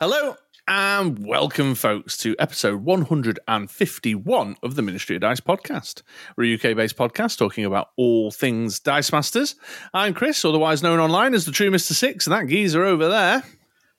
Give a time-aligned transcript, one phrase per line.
[0.00, 6.02] Hello and welcome, folks, to episode 151 of the Ministry of Dice podcast.
[6.36, 9.56] We're a UK based podcast talking about all things Dice Masters.
[9.92, 11.92] I'm Chris, otherwise known online as the True Mr.
[11.92, 13.42] Six, and that geezer over there.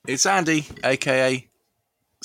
[0.08, 1.48] It's Andy, aka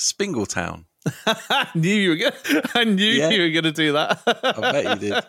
[0.00, 0.84] Spingletown.
[1.26, 3.30] I knew you were gonna, I knew Yeah.
[3.30, 4.20] you were going to do that.
[4.26, 5.24] I bet you did.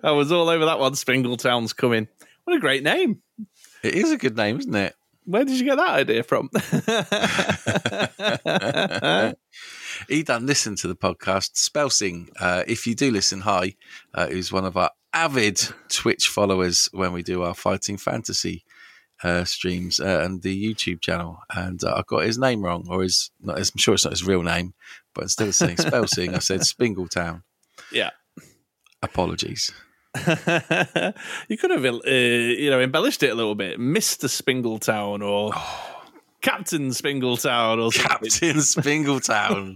[0.04, 0.92] I was all over that one.
[0.92, 2.08] Spingletown's coming.
[2.44, 3.20] What a great name.
[3.82, 4.94] It is a good name, isn't it?
[5.28, 6.48] Where did you get that idea from?
[10.08, 12.28] He done listen to the podcast Spelsing.
[12.40, 13.74] Uh, if you do listen, hi,
[14.14, 18.64] uh, who's one of our avid Twitch followers when we do our fighting fantasy
[19.22, 21.38] uh, streams uh, and the YouTube channel.
[21.54, 23.58] And uh, I got his name wrong, or his not.
[23.58, 24.74] I'm sure it's not his real name,
[25.14, 27.42] but instead of saying Spelsing, I said Spingletown.
[27.92, 28.10] yeah.
[29.02, 29.72] Apologies.
[31.48, 35.52] you could have, uh, you know, embellished it a little bit, Mister Spingletown or
[36.40, 38.30] Captain Spingletown or something.
[38.30, 39.74] Captain Spingletown,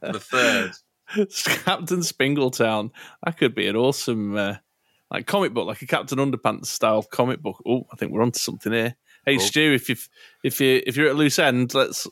[0.00, 0.72] the third.
[1.64, 2.90] Captain Spingletown.
[3.24, 4.56] That could be an awesome, uh,
[5.10, 7.62] like comic book, like a Captain Underpants style comic book.
[7.66, 8.96] Oh, I think we're onto something here.
[9.28, 9.46] Hey Cool.
[9.46, 9.96] Stu, if you
[10.42, 12.06] if you if you're at a loose end, let's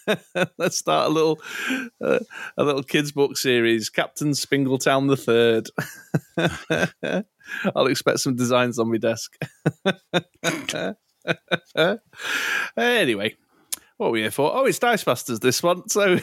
[0.56, 1.38] let's start a little
[2.02, 2.20] uh,
[2.56, 5.68] a little kids book series, Captain Spingletown the Third.
[7.76, 9.36] I'll expect some designs on my desk.
[12.74, 13.34] anyway,
[13.98, 14.56] what are we here for?
[14.56, 15.86] Oh, it's Dice Masters this one.
[15.90, 16.18] So,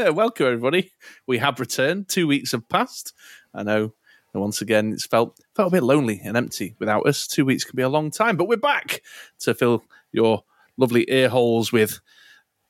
[0.00, 0.90] welcome everybody.
[1.28, 2.08] We have returned.
[2.08, 3.12] Two weeks have passed.
[3.54, 3.92] I know.
[4.36, 7.26] And once again, it's felt felt a bit lonely and empty without us.
[7.26, 9.00] Two weeks can be a long time, but we're back
[9.38, 10.44] to fill your
[10.76, 12.00] lovely ear holes with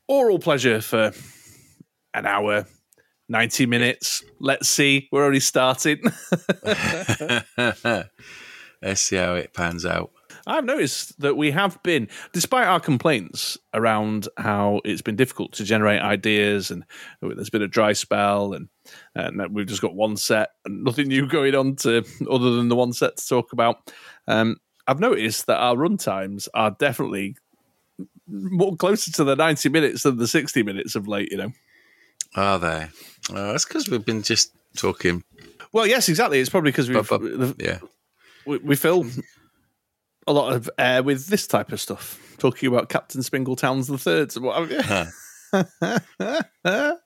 [0.06, 1.10] oral pleasure for
[2.14, 2.66] an hour,
[3.28, 4.22] ninety minutes.
[4.38, 5.08] Let's see.
[5.10, 6.02] We're already starting.
[8.80, 10.12] Let's see how it pans out.
[10.46, 15.64] I've noticed that we have been, despite our complaints around how it's been difficult to
[15.64, 16.84] generate ideas and
[17.20, 18.68] there's been a dry spell and,
[19.14, 22.76] and we've just got one set and nothing new going on to other than the
[22.76, 23.92] one set to talk about.
[24.28, 24.56] Um,
[24.86, 27.36] I've noticed that our run times are definitely
[28.28, 31.52] more closer to the 90 minutes than the 60 minutes of late, you know.
[32.36, 32.86] Are they?
[33.30, 35.24] Oh, that's because we've been just talking.
[35.72, 36.38] Well, yes, exactly.
[36.38, 37.78] It's probably because we've, But- but- Yeah.
[38.46, 39.06] we, we fill
[40.26, 44.34] a lot of air with this type of stuff, talking about Captain Spingletown's the third
[44.36, 45.12] and what have you.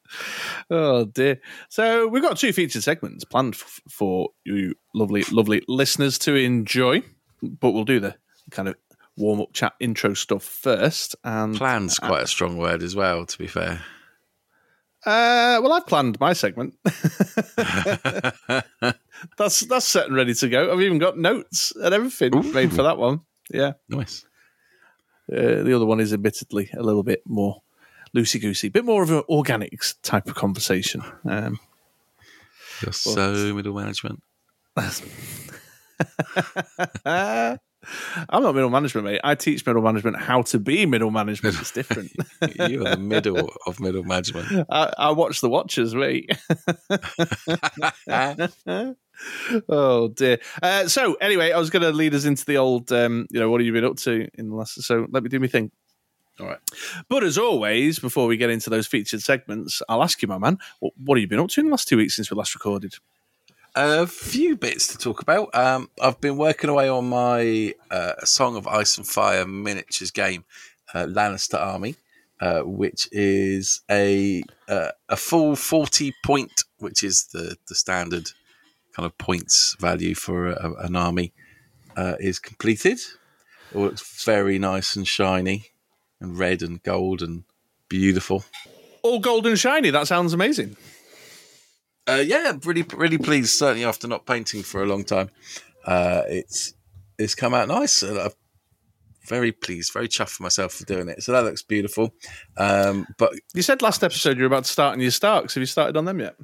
[0.70, 1.40] oh dear!
[1.68, 7.02] So we've got two featured segments planned f- for you, lovely, lovely listeners to enjoy.
[7.42, 8.16] But we'll do the
[8.50, 8.76] kind of
[9.16, 11.16] warm up chat intro stuff first.
[11.22, 13.82] And Plan's uh, quite a strong word as well, to be fair.
[15.06, 16.74] Uh, well, I've planned my segment.
[19.38, 20.72] that's that's set and ready to go.
[20.72, 22.52] I've even got notes and everything Ooh.
[22.52, 23.20] made for that one.
[23.50, 23.72] Yeah.
[23.88, 24.26] nice.
[25.32, 27.62] Uh, the other one is admittedly a little bit more
[28.14, 31.02] loosey goosey, bit more of an organics type of conversation.
[31.24, 31.58] Um,
[32.82, 34.22] You're so middle management.
[38.28, 39.20] I'm not middle management, mate.
[39.24, 41.58] I teach middle management how to be middle management.
[41.60, 42.12] It's different.
[42.56, 44.66] You're the middle of middle management.
[44.70, 46.30] I, I watch the watchers, mate.
[49.68, 50.38] oh dear.
[50.62, 53.50] Uh, so anyway, I was going to lead us into the old, um, you know,
[53.50, 54.82] what have you been up to in the last?
[54.82, 55.70] So let me do my thing.
[56.38, 56.60] All right.
[57.08, 60.58] But as always, before we get into those featured segments, I'll ask you, my man,
[60.80, 62.54] what, what have you been up to in the last two weeks since we last
[62.54, 62.94] recorded?
[63.82, 65.48] A few bits to talk about.
[65.54, 70.44] Um, I've been working away on my uh, Song of Ice and Fire miniatures game,
[70.92, 71.94] uh, Lannister Army,
[72.42, 78.32] uh, which is a uh, a full forty point, which is the the standard
[78.94, 81.32] kind of points value for a, an army,
[81.96, 82.98] uh, is completed.
[83.72, 85.70] It looks very nice and shiny,
[86.20, 87.44] and red and gold and
[87.88, 88.44] beautiful.
[89.00, 89.88] All gold and shiny.
[89.88, 90.76] That sounds amazing.
[92.08, 93.50] Uh, yeah, really, really pleased.
[93.50, 95.30] Certainly after not painting for a long time,
[95.86, 96.74] uh, it's
[97.18, 98.02] it's come out nice.
[98.02, 98.30] And I'm
[99.26, 101.22] very pleased, very chuffed for myself for doing it.
[101.22, 102.14] So that looks beautiful.
[102.56, 105.54] Um, but You said last episode you were about to start on your Starks.
[105.54, 106.34] Have you started on them yet?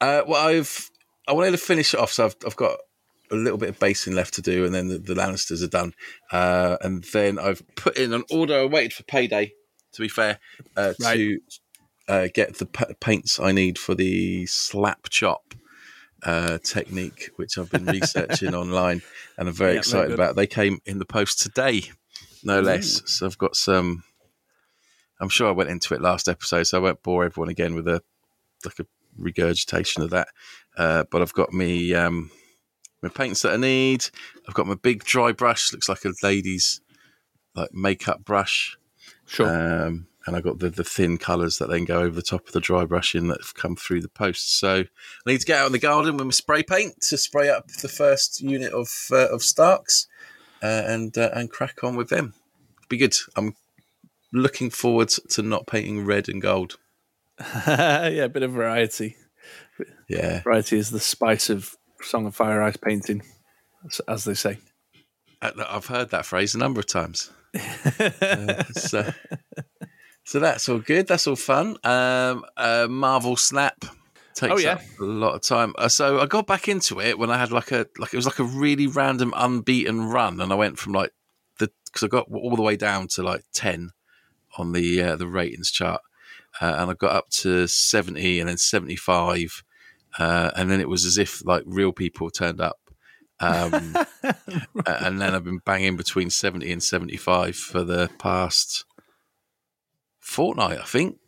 [0.00, 0.90] uh, well, I've
[1.28, 2.78] I wanted to finish it off, so I've, I've got
[3.30, 5.92] a little bit of basing left to do, and then the, the Lannisters are done.
[6.30, 8.60] Uh, and then I've put in an order.
[8.60, 9.52] I waited for payday.
[9.94, 10.38] To be fair,
[10.76, 11.16] uh, Right.
[11.16, 11.40] to
[12.08, 15.54] uh, get the pa- paints I need for the slap chop
[16.22, 19.02] uh, technique, which I've been researching online,
[19.38, 20.36] and I'm very Yeah, excited about.
[20.36, 21.82] They came in the post today,
[22.42, 23.02] no less.
[23.06, 24.04] So I've got some.
[25.20, 27.88] I'm sure I went into it last episode, so I won't bore everyone again with
[27.88, 28.02] a
[28.64, 28.86] like a
[29.16, 30.28] regurgitation of that.
[30.76, 32.30] Uh, but I've got me um,
[33.02, 34.06] my paints that I need.
[34.46, 36.80] I've got my big dry brush, looks like a lady's
[37.54, 38.76] like makeup brush.
[39.26, 39.48] Sure.
[39.48, 42.52] Um, and I got the, the thin colours that then go over the top of
[42.52, 44.52] the dry brushing that have come through the posts.
[44.52, 47.48] So I need to get out in the garden with my spray paint to spray
[47.48, 50.06] up the first unit of uh, of Starks
[50.62, 52.34] uh, and uh, and crack on with them.
[52.88, 53.14] Be good.
[53.36, 53.54] I'm
[54.32, 56.76] looking forward to not painting red and gold.
[57.66, 59.16] yeah, a bit of variety.
[60.08, 63.22] Yeah, Variety is the spice of Song of Fire Ice painting,
[63.84, 64.58] as- as they say.
[65.42, 67.30] I- I've heard that phrase a number of times.
[68.20, 69.12] Uh, so,
[70.26, 71.06] so that's all good.
[71.06, 71.76] That's all fun.
[71.84, 73.84] Um, uh, Marvel Snap
[74.34, 74.72] takes Oh, yeah.
[74.74, 75.72] up a lot of time.
[75.78, 78.26] Uh, so I got back into it when I had like a like it was
[78.26, 81.12] like a really random unbeaten run, and I went from like
[81.58, 83.90] the because I got all the way down to like ten
[84.58, 86.02] on the uh, the ratings chart,
[86.60, 89.62] uh, and I got up to seventy and then seventy five,
[90.18, 92.78] uh, and then it was as if like real people turned up.
[93.38, 93.94] Um,
[94.86, 98.86] and then I've been banging between 70 and 75 for the past
[100.26, 101.18] fortnight, I think,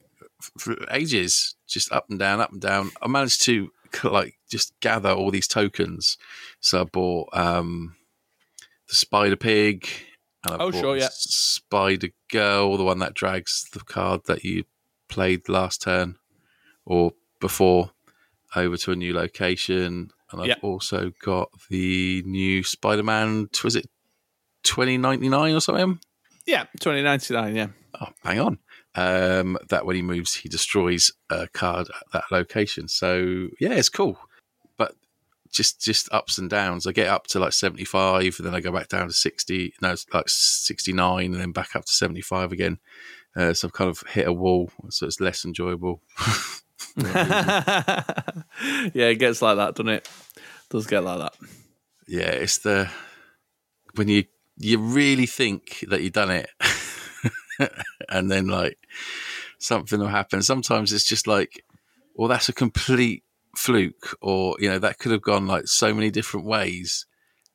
[0.59, 2.91] for ages, just up and down, up and down.
[3.00, 3.71] I managed to
[4.05, 6.19] like just gather all these tokens.
[6.61, 7.95] So I bought um,
[8.89, 9.89] the Spider Pig.
[10.45, 11.09] And I Oh, bought sure, yeah.
[11.12, 14.65] Spider Girl, the one that drags the card that you
[15.09, 16.17] played last turn
[16.85, 17.91] or before
[18.56, 20.11] over to a new location.
[20.31, 20.55] And I've Yeah.
[20.62, 23.87] also got the new Spider Man, was it
[24.65, 26.00] 2099 or something?
[26.47, 27.55] Yeah, twenty ninety nine.
[27.56, 27.69] Yeah,
[28.00, 28.59] Oh, hang on.
[28.99, 32.89] Um, that when he moves, he destroys a card at that location.
[32.89, 34.19] So yeah, it's cool,
[34.77, 34.95] but
[35.53, 36.85] just just ups and downs.
[36.85, 39.73] I get up to like seventy five, and then I go back down to sixty.
[39.81, 42.79] No, it's like sixty nine, and then back up to seventy five again.
[43.37, 46.03] Uh, so I've kind of hit a wall, so it's less enjoyable.
[46.97, 48.03] yeah,
[48.95, 50.09] it gets like that, doesn't it?
[50.71, 51.35] Does get like that.
[52.09, 52.91] yeah, it's the
[53.95, 54.25] when you
[54.56, 56.50] you really think that you've done it,
[58.08, 58.78] and then like
[59.58, 60.43] something will happen.
[60.43, 61.64] Sometimes it's just like,
[62.14, 63.25] well, that's a complete
[63.56, 67.06] fluke, or you know that could have gone like so many different ways,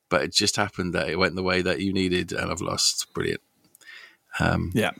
[0.09, 3.07] but it just happened that it went the way that you needed, and I've lost.
[3.13, 3.41] Brilliant.
[4.39, 4.91] Um, Yeah.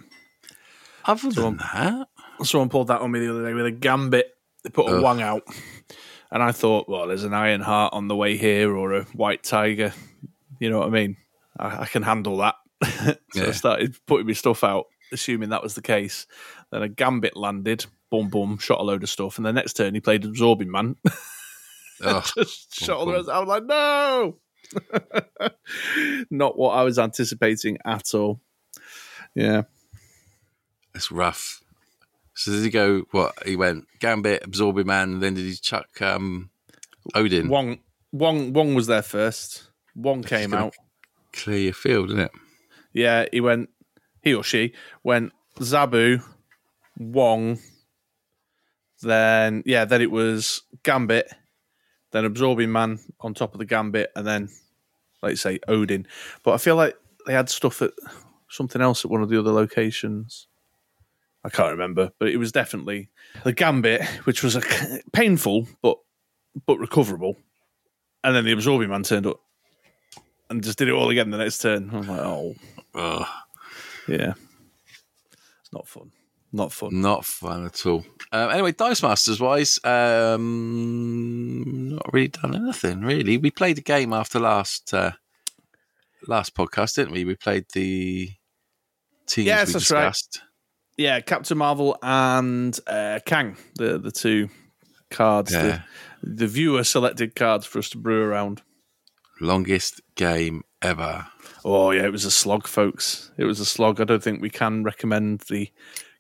[1.06, 2.08] other So, than that,
[2.44, 4.36] Someone pulled that on me the other day with a gambit.
[4.64, 5.04] They put a Ugh.
[5.04, 5.44] Wong out,
[6.32, 9.44] and I thought, well, there's an iron heart on the way here, or a white
[9.44, 9.94] tiger.
[10.60, 11.18] You know what I mean?
[11.58, 12.56] I, I can handle that.
[13.32, 16.28] so I started putting my stuff out, assuming that was the case.
[16.72, 19.94] Then a gambit landed, boom, boom, shot a load of stuff, and the next turn
[19.94, 20.96] he played absorbing man,
[22.04, 23.30] ugh, just shot all the rest.
[23.30, 24.38] I was like, no,
[26.30, 28.42] not what I was anticipating at all.
[29.36, 29.64] Yeah,
[30.94, 31.62] it's rough.
[32.36, 33.04] So did he go?
[33.12, 33.86] What he went?
[34.00, 35.20] Gambit, absorbing man.
[35.20, 36.50] Then did he chuck um,
[37.14, 37.48] Odin?
[37.48, 37.80] Wong,
[38.12, 39.70] Wong, Wong was there first.
[39.96, 40.76] Wong came out.
[41.32, 42.32] Clear your field, isn't it?
[42.94, 43.70] Yeah, he went.
[44.24, 44.74] He or she
[45.04, 46.24] went Zabu,
[46.98, 47.60] Wong.
[49.02, 51.30] Then yeah, then it was Gambit,
[52.12, 54.50] then Absorbing Man on top of the Gambit, and then
[55.22, 56.08] like say Odin.
[56.44, 56.96] But I feel like
[57.28, 57.92] they had stuff at
[58.50, 60.48] something else at one of the other locations.
[61.44, 63.10] I can't remember, but it was definitely
[63.44, 64.62] the Gambit, which was a
[65.12, 65.98] painful but
[66.66, 67.36] but recoverable,
[68.24, 69.42] and then the Absorbing Man turned up
[70.50, 71.90] and just did it all again the next turn.
[71.92, 72.56] I was like, oh.
[72.96, 73.28] Ugh,
[74.08, 74.34] Yeah.
[75.62, 76.12] It's not fun.
[76.56, 77.02] Not fun.
[77.02, 78.06] not fun at all.
[78.32, 83.38] Um, anyway, Dice Masters wise, um, not really done anything really.
[83.38, 85.12] We played a game after last uh,
[86.28, 87.26] last podcast, didn't we?
[87.26, 88.30] We played the
[89.28, 90.08] teams Yes, we that's right.
[90.10, 90.42] discussed.
[90.98, 94.50] Yeah, Captain Marvel and uh, Kang, the the two
[95.10, 95.82] cards, Yeah.
[96.22, 98.62] the, the viewer selected cards for us to brew around.
[99.42, 101.26] Longest game ever.
[101.66, 103.32] Oh yeah, it was a slog, folks.
[103.38, 104.02] It was a slog.
[104.02, 105.72] I don't think we can recommend the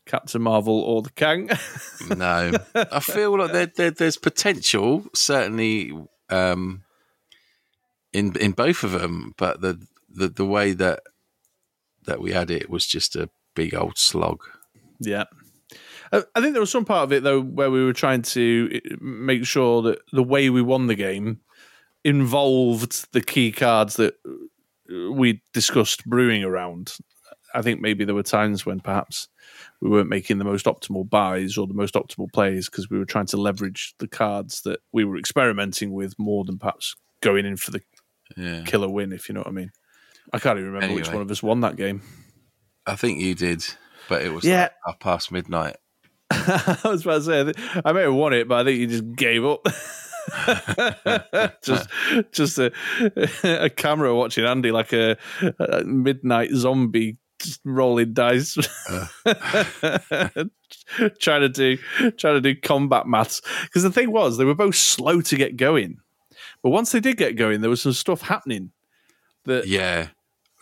[0.06, 1.50] Captain Marvel or the Kang.
[2.16, 5.94] No, I feel like there, there, there's potential, certainly
[6.30, 6.84] um,
[8.12, 11.02] in in both of them, but the, the the way that
[12.06, 14.44] that we had it was just a big old slog.
[15.00, 15.26] Yeah.
[16.12, 18.82] I I think there was some part of it though where we were trying to
[18.86, 21.40] uh, make sure that the way we won the game
[22.04, 24.16] involved the key cards that
[24.90, 26.94] we discussed brewing around.
[27.56, 29.28] I think maybe there were times when perhaps
[29.80, 33.06] we weren't making the most optimal buys or the most optimal plays because we were
[33.06, 37.58] trying to leverage the cards that we were experimenting with more than perhaps going in
[37.58, 37.82] for the
[38.36, 39.72] Yeah, killer win, if you know what I mean.
[40.34, 42.02] I can't even remember which one of us won that game.
[42.88, 43.64] I think you did,
[44.10, 44.62] but it was Yeah.
[44.64, 45.76] like half past midnight.
[46.32, 47.54] I was about to say,
[47.86, 49.66] I I may have won it, but I think you just gave up.
[51.64, 51.90] just,
[52.32, 52.72] just a,
[53.64, 55.18] a camera watching Andy like a,
[55.60, 57.18] a midnight zombie
[57.66, 58.56] rolling dice,
[61.20, 61.78] trying to do
[62.18, 63.42] trying to do combat maths.
[63.64, 65.98] Because the thing was, they were both slow to get going,
[66.62, 68.72] but once they did get going, there was some stuff happening.
[69.46, 70.10] That Yeah.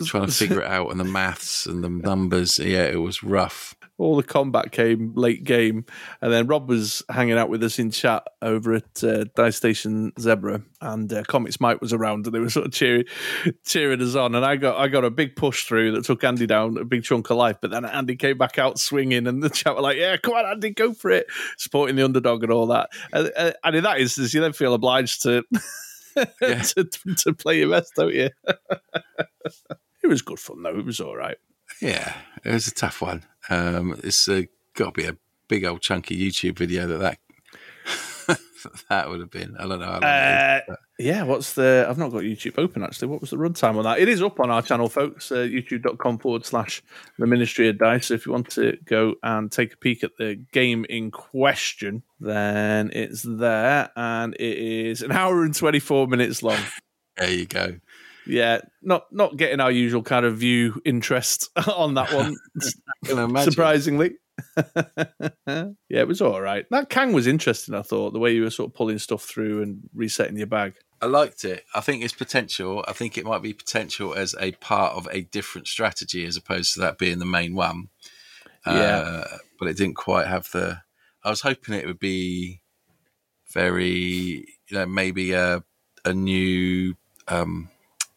[0.04, 2.58] Trying to figure it out and the maths and the numbers.
[2.58, 3.76] Yeah, it was rough.
[4.02, 5.86] All the combat came late game,
[6.22, 10.12] and then Rob was hanging out with us in chat over at uh, Dice Station
[10.20, 13.06] Zebra, and uh, Comics Mike was around, and they were sort of cheering,
[13.66, 14.36] cheering us on.
[14.36, 17.04] And I got I got a big push through that took Andy down a big
[17.04, 19.98] chunk of life, but then Andy came back out swinging, and the chat were like,
[19.98, 21.28] "Yeah, come on, Andy, go for it,"
[21.58, 22.90] supporting the underdog and all that.
[23.14, 25.44] And, uh, and in that instance, you then feel obliged to
[26.42, 26.62] Yeah.
[26.62, 26.84] to,
[27.20, 28.30] to play your best, don't you?
[30.04, 30.78] it was good fun though.
[30.78, 31.38] It was all right.
[31.82, 33.24] Yeah, it was a tough one.
[33.50, 34.44] Um, it's uh,
[34.76, 35.18] got to be a
[35.48, 37.18] big old chunky YouTube video that
[38.28, 38.40] that,
[38.90, 39.56] that would have been.
[39.58, 39.86] I don't know.
[39.86, 40.70] How long it is.
[40.70, 41.86] Uh, yeah, what's the?
[41.90, 43.08] I've not got YouTube open actually.
[43.08, 44.00] What was the runtime on that?
[44.00, 45.32] It is up on our channel, folks.
[45.32, 46.84] Uh, YouTube.com forward slash
[47.18, 48.08] the Ministry of Dice.
[48.08, 52.04] So if you want to go and take a peek at the game in question,
[52.20, 56.60] then it's there, and it is an hour and twenty four minutes long.
[57.18, 57.80] there you go.
[58.26, 62.36] Yeah, not not getting our usual kind of view interest on that one.
[63.04, 63.52] I can imagine.
[63.52, 64.12] surprisingly.
[65.48, 66.66] yeah, it was all right.
[66.72, 67.76] That Kang was interesting.
[67.76, 70.76] I thought the way you were sort of pulling stuff through and resetting your bag.
[71.02, 71.66] I liked it.
[71.74, 72.86] I think it's potential.
[72.88, 76.74] I think it might be potential as a part of a different strategy as opposed
[76.74, 77.90] to that being the main one.
[78.68, 78.98] Yeah.
[78.98, 80.82] Uh, but it didn't quite have the.
[81.24, 82.62] I was hoping it would be
[83.52, 85.64] very, you know, maybe a
[86.06, 86.96] a new.
[87.28, 87.71] um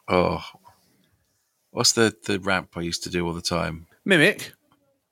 [0.08, 0.42] Oh,
[1.70, 3.86] what's the the ramp I used to do all the time?
[4.04, 4.52] Mimic.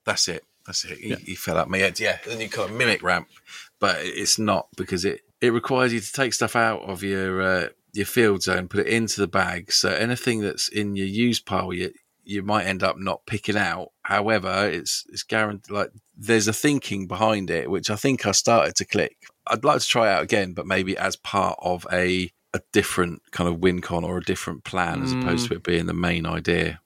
[0.05, 0.43] That's it.
[0.65, 0.97] That's it.
[0.99, 1.15] He, Yeah.
[1.17, 1.99] he fell out my head.
[1.99, 3.27] Yeah, then you call it mimic ramp,
[3.79, 7.67] but it's not because it it requires you to take stuff out of your uh,
[7.93, 9.71] your field zone, put it into the bag.
[9.71, 11.91] So anything that's in your use pile, you
[12.25, 13.91] you might end up not picking out.
[14.03, 15.71] However, it's it's guaranteed.
[15.71, 19.17] Like there's a thinking behind it, which I think I started to click.
[19.47, 23.49] I'd like to try out again, but maybe as part of a a different kind
[23.49, 25.49] of win con or a different plan, as opposed mm.
[25.49, 26.79] to it being the main idea.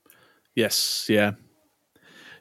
[0.56, 1.32] Yes, yeah.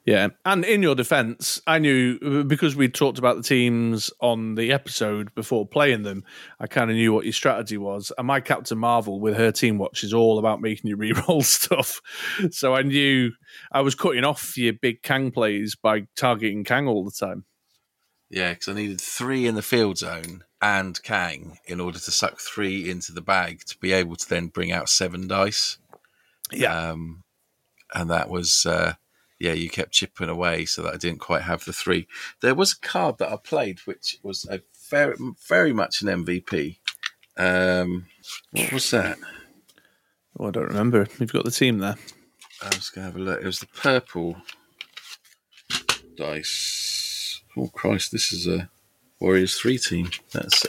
[0.06, 0.28] Yeah.
[0.45, 5.35] And in your defense, I knew because we talked about the teams on the episode
[5.35, 6.23] before playing them,
[6.61, 8.12] I kind of knew what your strategy was.
[8.16, 12.00] And my Captain Marvel with her team watch is all about making you re-roll stuff.
[12.52, 13.33] So I knew
[13.73, 17.45] I was cutting off your big Kang plays by targeting Kang all the time.
[18.30, 22.41] Yeah, because I needed three in the field zone and Kang in order to suck
[22.41, 25.79] three into the bag to be able to then bring out seven dice.
[26.51, 26.91] Yeah.
[26.91, 27.25] Um,
[27.95, 28.95] and that was, uh,
[29.39, 32.09] yeah, you kept chipping away so that I didn't quite have the three.
[32.41, 35.17] There was a card that I played which was a very,
[35.49, 36.79] very much an MVP.
[37.37, 38.07] Um,
[38.53, 39.19] what was that?
[40.39, 41.07] Oh, I don't remember.
[41.19, 41.97] You've got the team there.
[42.63, 43.41] I was going to have a look.
[43.41, 44.37] It was the purple
[46.17, 47.43] dice.
[47.57, 48.71] Oh, Christ, this is a
[49.21, 50.11] Warriors 3 team.
[50.33, 50.67] That's.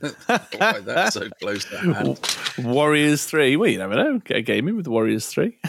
[0.56, 2.20] why that's so close to hand.
[2.58, 3.56] Warriors 3.
[3.56, 4.18] Well, you never know.
[4.18, 5.58] Get a game in with Warriors 3.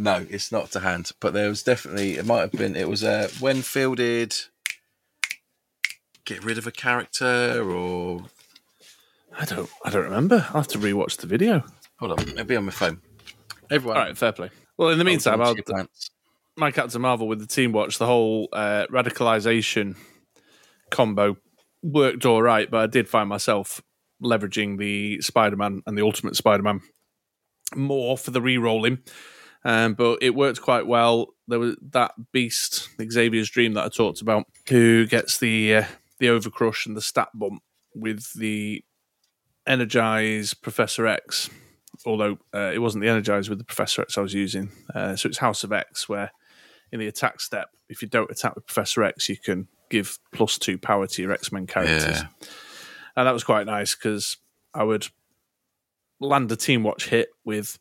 [0.00, 3.02] No, it's not to hand, but there was definitely it might have been it was
[3.02, 4.32] uh, when fielded
[6.24, 8.26] get rid of a character or
[9.36, 10.46] I don't I don't remember.
[10.50, 11.64] I'll have to rewatch the video.
[11.98, 13.00] hold on, maybe on my phone.
[13.72, 14.50] Everyone, All right, fair play.
[14.76, 15.56] Well, in the meantime, I'll,
[16.56, 19.96] my Captain Marvel with the team watch, the whole uh, radicalization
[20.90, 21.36] combo
[21.82, 23.80] worked all right, but I did find myself
[24.22, 26.80] leveraging the Spider Man and the Ultimate Spider Man
[27.74, 28.98] more for the re rolling.
[29.64, 31.28] Um, but it worked quite well.
[31.48, 35.84] There was that beast, Xavier's Dream, that I talked about, who gets the uh,
[36.18, 37.62] the overcrush and the stat bump
[37.94, 38.84] with the
[39.66, 41.50] Energize Professor X.
[42.06, 45.28] Although uh, it wasn't the Energize with the Professor X I was using, uh, so
[45.28, 46.30] it's House of X, where
[46.92, 50.58] in the attack step, if you don't attack with Professor X, you can give plus
[50.58, 52.22] two power to your X Men characters.
[52.22, 52.48] Yeah.
[53.16, 54.36] And that was quite nice because
[54.74, 55.08] I would
[56.20, 57.78] land a team watch hit with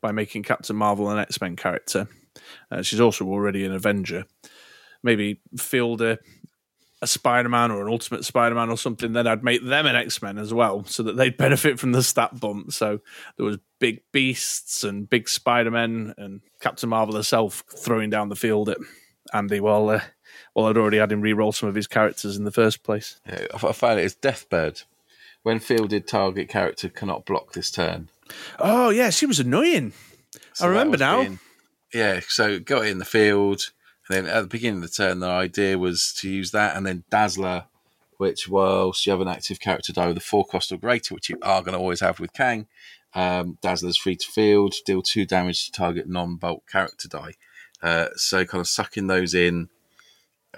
[0.00, 2.08] by making Captain Marvel an X Men character.
[2.70, 4.24] Uh, she's also already an Avenger.
[5.02, 6.18] Maybe field a,
[7.02, 9.12] a Spider Man or an Ultimate Spider Man or something.
[9.12, 12.02] Then I'd make them an X Men as well, so that they'd benefit from the
[12.02, 12.72] stat bump.
[12.72, 13.00] So
[13.36, 18.36] there was big beasts and big Spider Men and Captain Marvel herself throwing down the
[18.36, 18.78] field at
[19.32, 20.00] Andy while
[20.52, 23.20] while I'd already had him re-roll some of his characters in the first place.
[23.26, 24.84] Yeah, I I found it as Deathbird.
[25.42, 28.08] When fielded, target character cannot block this turn.
[28.58, 29.92] Oh yeah, she was annoying.
[30.52, 31.20] So I remember now.
[31.22, 31.38] being-
[31.92, 33.72] yeah, so got it in the field,
[34.08, 36.86] and then at the beginning of the turn, the idea was to use that, and
[36.86, 37.64] then Dazzler,
[38.18, 41.28] which whilst you have an active character die with a four cost or greater, which
[41.28, 42.68] you are going to always have with Kang,
[43.12, 47.34] Um, Dazzler's free to field, deal two damage to target non-bolt character die.
[47.82, 49.68] Uh, so kind of sucking those in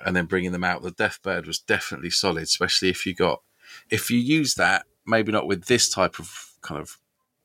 [0.05, 0.83] and then bringing them out.
[0.83, 3.43] The Deathbird was definitely solid, especially if you got
[3.91, 6.99] if you use that, maybe not with this type of kind of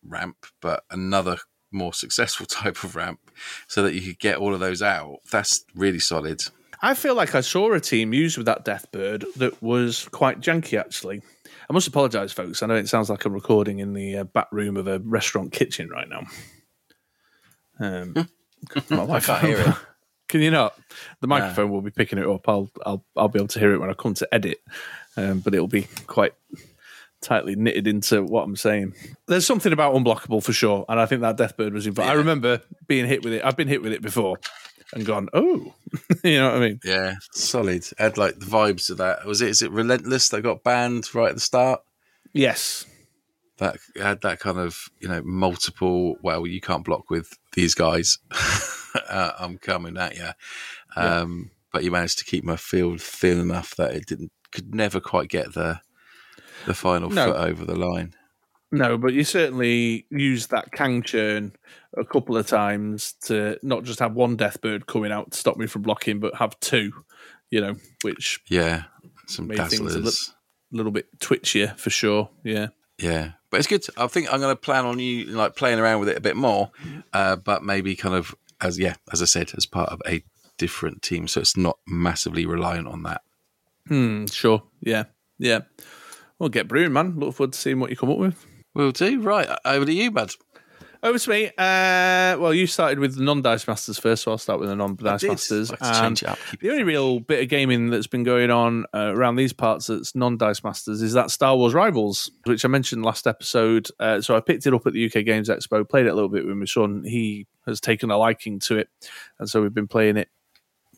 [0.03, 1.37] ramp, but another
[1.71, 3.19] more successful type of ramp,
[3.67, 5.19] so that you could get all of those out.
[5.31, 6.43] That's really solid.
[6.81, 10.79] I feel like I saw a team used with that Deathbird that was quite janky,
[10.79, 11.23] actually.
[11.69, 12.61] I must apologise, folks.
[12.61, 15.51] I know it sounds like I'm recording in the uh, back room of a restaurant
[15.51, 16.21] kitchen right now.
[17.79, 18.29] Um,
[18.89, 19.75] my wife can't hear it.
[20.27, 20.77] Can you not?
[21.21, 22.47] The microphone will be picking it up.
[22.49, 24.61] I'll I'll I'll be able to hear it when I come to edit,
[25.15, 26.33] um, but it'll be quite
[27.21, 28.93] tightly knitted into what I'm saying.
[29.27, 32.11] There's something about unblockable for sure, and I think that Deathbird was involved.
[32.11, 33.43] I remember being hit with it.
[33.43, 34.37] I've been hit with it before
[34.93, 35.73] and gone, oh,
[36.23, 36.79] you know what I mean?
[36.83, 37.85] Yeah, solid.
[37.97, 39.25] Had like the vibes of that.
[39.25, 39.49] Was it?
[39.49, 41.81] Is it Relentless that got banned right at the start?
[42.33, 42.85] Yes.
[43.57, 46.17] That had that kind of you know multiple.
[46.21, 48.19] Well, you can't block with these guys.
[49.09, 50.29] uh, I'm coming at you.
[50.95, 51.53] Um, yeah.
[51.73, 55.29] But you managed to keep my field thin enough that it didn't could never quite
[55.29, 55.81] get the
[56.65, 57.27] the final no.
[57.27, 58.13] foot over the line.
[58.71, 61.53] No, but you certainly used that Kang churn
[61.95, 65.67] a couple of times to not just have one Deathbird coming out to stop me
[65.67, 66.91] from blocking, but have two,
[67.49, 68.83] you know, which yeah,
[69.27, 69.69] some made dazzlers.
[69.69, 70.35] things a li-
[70.73, 72.29] little bit twitchier for sure.
[72.43, 72.67] Yeah,
[72.99, 73.95] yeah, but it's good.
[73.97, 76.35] I think I'm going to plan on you like playing around with it a bit
[76.35, 76.69] more,
[77.11, 80.23] uh, but maybe kind of as yeah, as I said, as part of a
[80.59, 83.21] different team, so it's not massively reliant on that.
[83.87, 84.27] Hmm.
[84.27, 84.61] Sure.
[84.79, 85.05] Yeah.
[85.39, 85.61] Yeah.
[86.37, 87.15] Well, get brewing, man.
[87.17, 88.45] Look forward to seeing what you come up with.
[88.75, 89.21] We'll do.
[89.21, 90.35] Right, over to you, bud.
[91.07, 91.45] Over to me.
[91.57, 95.23] Uh, well, you started with the non-dice masters first, so I'll start with the non-dice
[95.23, 95.71] masters.
[95.79, 96.17] And
[96.59, 100.15] the only real bit of gaming that's been going on uh, around these parts that's
[100.15, 103.87] non-dice masters is that Star Wars Rivals, which I mentioned last episode.
[104.01, 106.27] Uh, so I picked it up at the UK Games Expo, played it a little
[106.27, 107.05] bit with my son.
[107.05, 108.89] He has taken a liking to it,
[109.39, 110.27] and so we've been playing it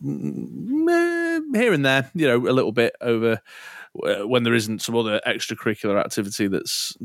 [0.03, 1.08] mm,
[1.53, 3.41] here and there, you know, a little bit over
[4.03, 6.95] uh, when there isn't some other extracurricular activity that's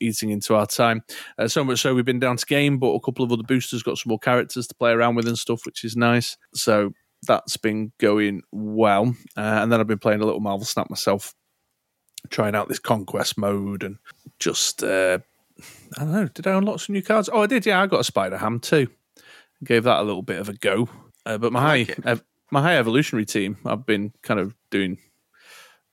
[0.00, 1.02] eating into our time.
[1.38, 3.82] Uh, so much so we've been down to game, but a couple of other boosters
[3.82, 6.36] got some more characters to play around with and stuff, which is nice.
[6.54, 6.92] So
[7.26, 9.14] that's been going well.
[9.36, 11.34] Uh, and then I've been playing a little Marvel Snap myself,
[12.30, 13.98] trying out this conquest mode and
[14.38, 15.18] just uh,
[15.98, 16.28] I don't know.
[16.28, 17.28] Did I unlock some new cards?
[17.32, 17.66] Oh, I did.
[17.66, 18.88] Yeah, I got a Spider Ham too.
[19.64, 20.88] Gave that a little bit of a go.
[21.24, 22.20] Uh, but my like high,
[22.52, 24.98] my high evolutionary team, I've been kind of doing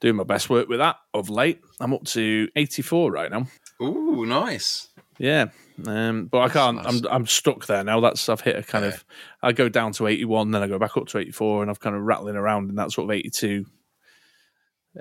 [0.01, 1.61] doing my best work with that of late.
[1.79, 3.47] I'm up to 84 right now.
[3.81, 4.89] Ooh, nice.
[5.17, 5.47] Yeah,
[5.85, 6.77] um, but I can't.
[6.77, 6.85] Nice.
[6.85, 8.01] I'm I'm stuck there now.
[8.01, 8.91] That's I've hit a kind yeah.
[8.91, 9.05] of.
[9.41, 11.95] I go down to 81, then I go back up to 84, and I've kind
[11.95, 13.65] of rattling around in that sort of 82,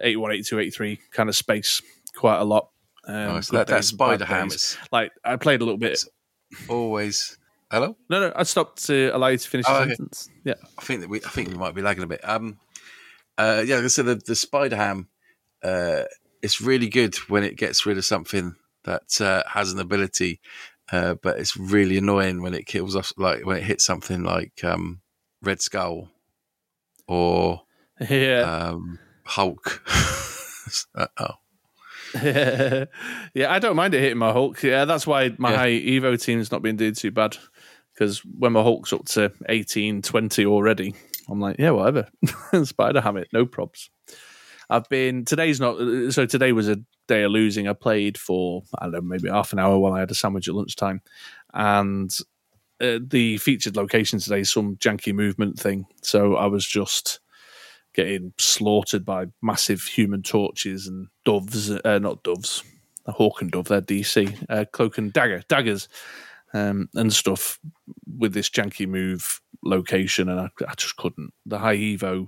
[0.01, 1.83] 81, 82, 83 kind of space
[2.17, 2.71] quite a lot.
[3.07, 3.49] Um, nice.
[3.49, 6.05] That, that spider ham is like I played a little bit.
[6.69, 7.37] Always.
[7.71, 7.97] Hello.
[8.09, 8.33] No, no.
[8.35, 9.95] I stopped to allow you to finish oh, the okay.
[9.95, 10.31] sentence.
[10.45, 10.55] Yeah.
[10.79, 11.19] I think that we.
[11.19, 12.27] I think we might be lagging a bit.
[12.27, 12.59] Um,
[13.37, 15.09] uh, yeah, so the, the spider ham,
[15.63, 16.03] uh,
[16.43, 20.41] it's really good when it gets rid of something that uh, has an ability,
[20.91, 24.65] uh, but it's really annoying when it kills off, like when it hits something like
[24.65, 25.01] um,
[25.43, 26.09] Red Skull
[27.07, 27.63] or
[28.09, 28.41] yeah.
[28.41, 29.83] um, Hulk.
[30.97, 31.35] oh.
[32.23, 32.87] yeah,
[33.53, 34.63] I don't mind it hitting my Hulk.
[34.63, 35.57] Yeah, that's why my yeah.
[35.57, 37.37] high Evo team's not been doing too bad.
[37.99, 40.95] Because when my Hulk's up to 18, 20 already,
[41.29, 42.09] I'm like, yeah, whatever.
[42.65, 43.91] Spider Ham it, no props.
[44.71, 45.79] I've been today's not
[46.13, 46.77] so today was a
[47.09, 47.67] day of losing.
[47.67, 50.47] I played for I don't know maybe half an hour while I had a sandwich
[50.47, 51.01] at lunchtime,
[51.55, 52.15] and
[52.81, 55.87] uh, the featured location today is some janky movement thing.
[56.03, 57.19] So I was just
[57.95, 62.63] getting slaughtered by massive human torches and doves, uh, not doves,
[63.07, 63.69] a hawk and dove.
[63.69, 65.89] They're DC uh, cloak and dagger daggers
[66.55, 67.59] um, and stuff
[68.19, 71.33] with this janky move location, and I, I, just couldn't.
[71.47, 72.27] The high Evo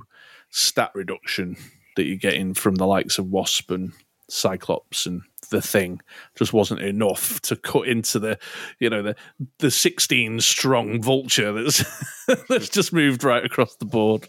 [0.50, 1.56] stat reduction
[1.96, 3.92] that you're getting from the likes of Wasp and
[4.28, 6.00] Cyclops and the thing
[6.36, 8.38] just wasn't enough to cut into the
[8.78, 9.16] you know the
[9.58, 11.84] the 16 strong vulture that's
[12.48, 14.28] that's just moved right across the board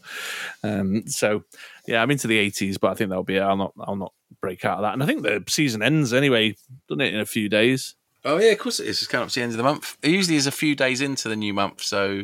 [0.64, 1.44] um, so
[1.88, 3.42] yeah i'm into the 80s but i think that'll be it.
[3.42, 6.56] i'll not i'll not break out of that and i think the season ends anyway
[6.90, 9.00] doesn't it in a few days Oh yeah, of course it is.
[9.00, 9.98] It's coming up to the end of the month.
[10.02, 12.24] It usually is a few days into the new month, so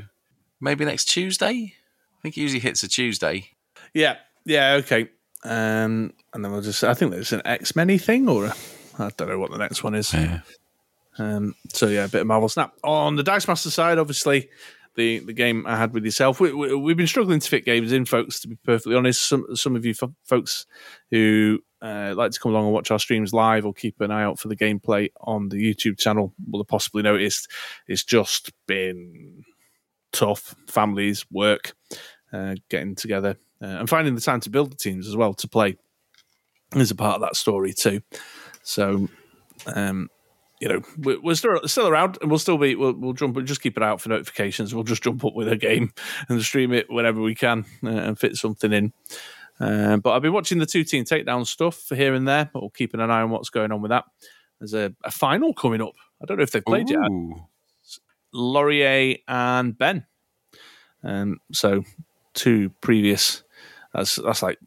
[0.62, 1.74] maybe next Tuesday.
[1.74, 3.50] I think it usually hits a Tuesday.
[3.94, 5.10] Yeah, yeah, okay.
[5.44, 6.84] Um, and then we'll just.
[6.84, 8.52] I think there's an X Many thing, or
[9.00, 10.14] I don't know what the next one is.
[10.14, 10.42] Yeah.
[11.18, 13.98] Um, so yeah, a bit of Marvel Snap on the Dice Master side.
[13.98, 14.50] Obviously,
[14.96, 16.40] the the game I had with yourself.
[16.40, 18.40] We, have we, been struggling to fit games in, folks.
[18.42, 20.66] To be perfectly honest, some some of you f- folks
[21.12, 24.24] who uh, like to come along and watch our streams live or keep an eye
[24.24, 27.50] out for the gameplay on the YouTube channel will have possibly noticed
[27.88, 29.44] it's just been
[30.12, 30.56] tough.
[30.68, 31.74] Families, work,
[32.34, 35.48] uh, getting together, uh, and finding the time to build the teams as well to
[35.48, 35.78] play
[36.76, 38.02] is a part of that story too.
[38.64, 39.08] So,
[39.68, 40.10] um,
[40.60, 42.76] you know, we're, still still around, and we'll still be.
[42.76, 43.42] We'll, we'll jump.
[43.44, 44.74] Just keep it out for notifications.
[44.74, 45.94] We'll just jump up with a game
[46.30, 48.94] and stream it whenever we can uh, and fit something in.
[49.60, 52.70] Uh, but I've been watching the two team takedown stuff here and there, but we'll
[52.70, 54.06] keeping an eye on what's going on with that.
[54.60, 55.94] There's a, a final coming up.
[56.22, 57.00] I don't know if they've played yet.
[57.00, 57.36] Ooh.
[58.34, 60.06] Laurier and Ben.
[61.04, 61.84] Um, so
[62.34, 63.44] two previous.
[63.94, 64.60] That's that's like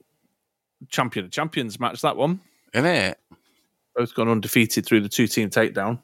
[0.88, 2.00] champion of champions match.
[2.03, 2.40] That one
[2.72, 3.18] Isn't it?
[3.94, 6.00] both gone undefeated through the two team takedown.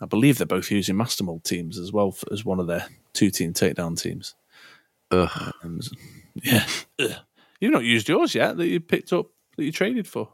[0.00, 2.86] I believe they're both using Master Mold teams as well for, as one of their
[3.12, 4.34] two team takedown teams.
[5.12, 5.54] Ugh.
[5.62, 5.80] Um,
[6.42, 6.66] yeah,
[6.98, 7.12] Ugh.
[7.62, 10.28] You've not used yours yet that you picked up that you traded for.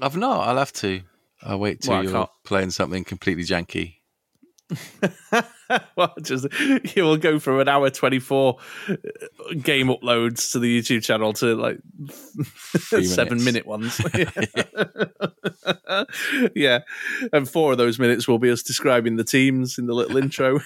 [0.00, 0.48] I've not.
[0.48, 1.02] I'll have to.
[1.42, 3.96] I'll wait till Well, you're playing something completely janky.
[5.96, 6.46] well, just
[6.94, 8.94] you will go from an hour twenty four uh,
[9.60, 11.80] game uploads to the YouTube channel to like
[13.04, 14.00] seven-minute ones.
[16.54, 16.80] yeah,
[17.32, 20.60] and four of those minutes will be us describing the teams in the little intro.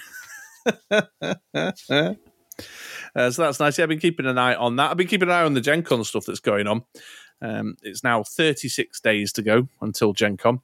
[3.15, 3.77] Uh, so that's nice.
[3.77, 4.91] Yeah, I've been keeping an eye on that.
[4.91, 6.83] I've been keeping an eye on the Gen Con stuff that's going on.
[7.41, 10.61] Um, it's now 36 days to go until Gen Con.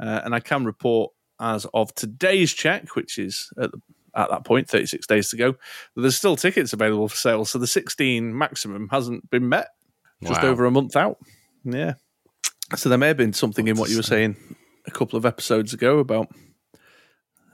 [0.00, 3.80] Uh, and I can report as of today's check, which is at, the,
[4.14, 7.44] at that point, 36 days to go, that there's still tickets available for sale.
[7.44, 9.68] So the 16 maximum hasn't been met,
[10.22, 10.48] just Wow.
[10.48, 11.18] over a month out.
[11.64, 11.94] Yeah.
[12.74, 14.36] So there may have been something in what you were saying
[14.86, 16.28] a couple of episodes ago about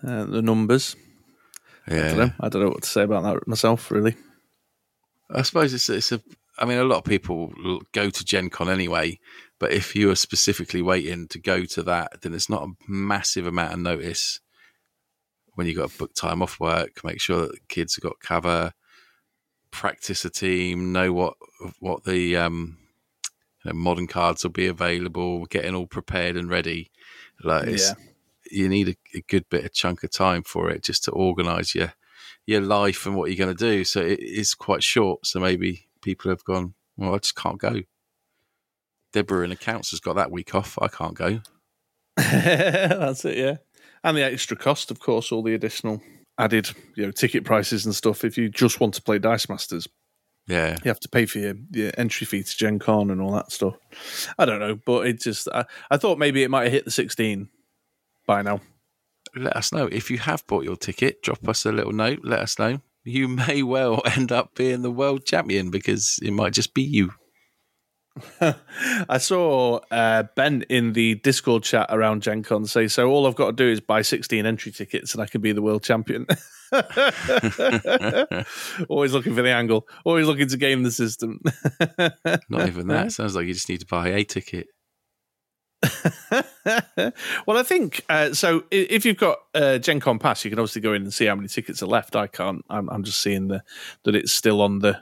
[0.06, 0.96] uh, the numbers.
[1.86, 2.14] I don't Yeah.
[2.26, 2.32] know.
[2.40, 4.16] I don't know what to say about that myself, really.
[5.30, 6.20] I suppose it's it's a.
[6.58, 7.52] I mean, a lot of people
[7.92, 9.18] go to Gen Con anyway,
[9.58, 13.46] but if you are specifically waiting to go to that, then it's not a massive
[13.46, 14.40] amount of notice.
[15.54, 18.20] When you've got to book time off work, make sure that the kids have got
[18.20, 18.72] cover,
[19.70, 21.34] practice a team, know what
[21.80, 22.76] what the um,
[23.64, 26.90] you know, modern cards will be available, getting all prepared and ready.
[27.42, 27.92] Like it's,
[28.52, 31.74] you need a, a good bit of chunk of time for it just to organise
[31.74, 31.92] your
[32.46, 33.84] your life and what you're going to do.
[33.84, 35.26] So it is quite short.
[35.26, 37.82] So maybe people have gone, well, I just can't go.
[39.12, 40.78] Deborah in accounts has got that week off.
[40.80, 41.40] I can't go.
[42.16, 43.56] That's it, yeah.
[44.04, 46.00] And the extra cost, of course, all the additional
[46.38, 48.24] added, you know, ticket prices and stuff.
[48.24, 49.86] If you just want to play Dice Masters,
[50.48, 50.76] Yeah.
[50.82, 53.52] you have to pay for your, your entry fee to Gen Con and all that
[53.52, 53.74] stuff.
[54.38, 56.90] I don't know, but it just, I, I thought maybe it might have hit the
[56.90, 57.48] 16
[58.32, 58.60] by now.
[59.36, 59.86] Let us know.
[59.86, 62.20] If you have bought your ticket, drop us a little note.
[62.22, 62.80] Let us know.
[63.04, 67.12] You may well end up being the world champion because it might just be you.
[69.08, 73.34] I saw uh, Ben in the Discord chat around Gen Con say, so all I've
[73.34, 76.26] got to do is buy 16 entry tickets and I can be the world champion.
[78.88, 79.86] Always looking for the angle.
[80.06, 81.38] Always looking to game the system.
[82.48, 83.12] Not even that.
[83.12, 84.68] Sounds like you just need to buy a ticket.
[87.46, 88.64] well, I think uh, so.
[88.70, 91.34] If you've got uh, Gen Con Pass, you can obviously go in and see how
[91.34, 92.14] many tickets are left.
[92.14, 92.64] I can't.
[92.70, 93.62] I'm, I'm just seeing the
[94.04, 95.00] that it's still on the.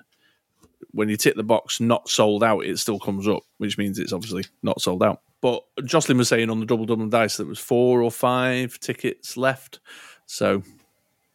[0.92, 4.12] When you tick the box, not sold out, it still comes up, which means it's
[4.12, 5.20] obviously not sold out.
[5.40, 8.78] But Jocelyn was saying on the double double dice that there was four or five
[8.80, 9.80] tickets left,
[10.26, 10.62] so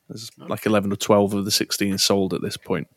[0.10, 2.88] there's like eleven or twelve of the sixteen sold at this point.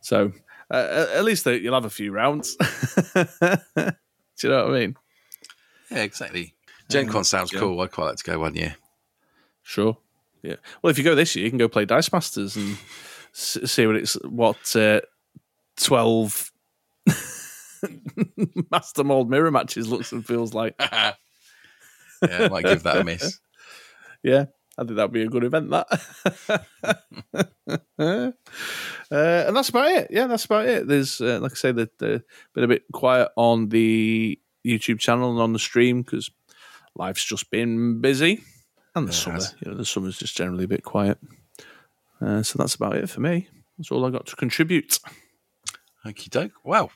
[0.00, 0.32] So
[0.70, 2.56] uh, at least you'll have a few rounds.
[3.14, 4.96] Do you know what I mean?
[5.90, 6.54] Yeah, exactly.
[6.88, 7.60] Gen Con sounds yeah.
[7.60, 7.80] cool.
[7.80, 8.76] I'd quite like to go one year.
[9.62, 9.96] Sure.
[10.42, 10.56] Yeah.
[10.82, 12.76] Well, if you go this year, you can go play Dice Masters and
[13.32, 15.00] see what it's what uh,
[15.76, 16.50] twelve
[18.70, 20.74] Master Mold mirror matches looks and feels like.
[20.80, 21.14] yeah,
[22.22, 23.38] I might give that a miss.
[24.22, 24.44] Yeah,
[24.76, 25.70] I think that'd be a good event.
[25.70, 25.86] That.
[27.98, 28.32] uh,
[29.08, 30.08] and that's about it.
[30.10, 30.86] Yeah, that's about it.
[30.86, 32.18] There's, uh, like I say, that uh,
[32.54, 36.30] been a bit quiet on the YouTube channel and on the stream because
[36.94, 38.42] life's just been busy,
[38.94, 39.40] and the summer.
[39.60, 41.18] You know, the summer's just generally a bit quiet.
[42.20, 43.48] Uh, so that's about it for me.
[43.78, 44.98] That's all I got to contribute.
[46.04, 46.52] Thank you, doke.
[46.64, 46.90] Well,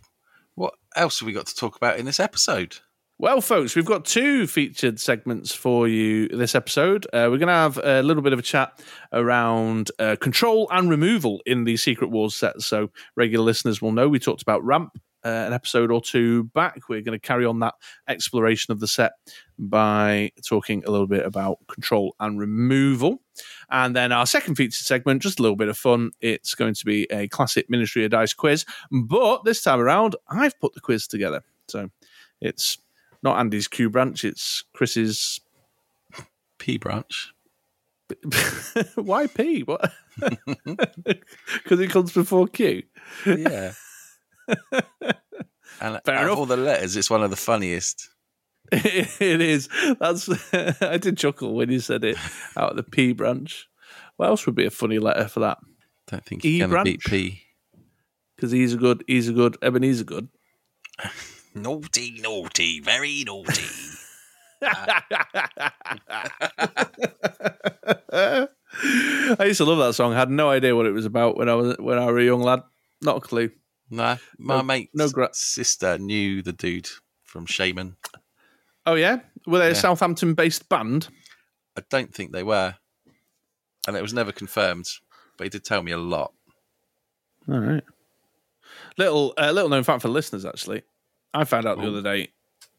[0.55, 2.77] what else have we got to talk about in this episode?
[3.17, 7.07] Well, folks, we've got two featured segments for you this episode.
[7.07, 10.91] Uh, we're going to have a little bit of a chat around uh, control and
[10.91, 12.61] removal in the Secret Wars set.
[12.61, 16.89] So, regular listeners will know we talked about ramp uh, an episode or two back.
[16.89, 17.75] We're going to carry on that
[18.09, 19.13] exploration of the set
[19.59, 23.21] by talking a little bit about control and removal.
[23.71, 26.11] And then our second featured segment, just a little bit of fun.
[26.21, 30.59] It's going to be a classic Ministry of Dice quiz, but this time around, I've
[30.61, 31.43] put the quiz together.
[31.69, 31.91] So
[32.41, 32.79] it's
[33.23, 34.25] not Andy's Q branch.
[34.25, 35.41] It's Chris's.
[36.65, 37.35] P branch.
[38.95, 39.63] Why P?
[39.63, 39.93] What?
[40.65, 42.85] Because it comes before Q.
[43.27, 43.73] Yeah.
[45.81, 48.09] and Fair out of all the letters, it's one of the funniest.
[48.73, 49.69] it is.
[50.01, 50.29] That's.
[50.83, 52.17] I did chuckle when you said it
[52.57, 53.69] out of the P branch.
[54.17, 55.59] What else would be a funny letter for that?
[56.07, 57.05] Don't think E to beat branch?
[57.05, 57.43] P.
[58.37, 59.05] Because he's a good.
[59.07, 59.57] He's a good.
[59.63, 60.29] Ebeneezer Goode.
[61.55, 63.63] Naughty, naughty, very naughty.
[69.39, 70.15] I used to love that song.
[70.15, 72.25] I had no idea what it was about when I was when I was a
[72.25, 72.63] young lad.
[73.03, 73.51] Not a clue.
[73.91, 76.89] No, my No- mate's no gra- sister knew the dude
[77.23, 77.95] from Shamen.
[78.87, 81.09] Oh yeah, were they a Southampton-based band?
[81.77, 82.77] I don't think they were.
[83.87, 84.87] And it was never confirmed,
[85.37, 86.33] but he did tell me a lot.
[87.49, 87.85] All right.
[88.97, 90.45] Little uh, little known fact for listeners.
[90.47, 90.83] Actually,
[91.33, 92.29] I found out the other day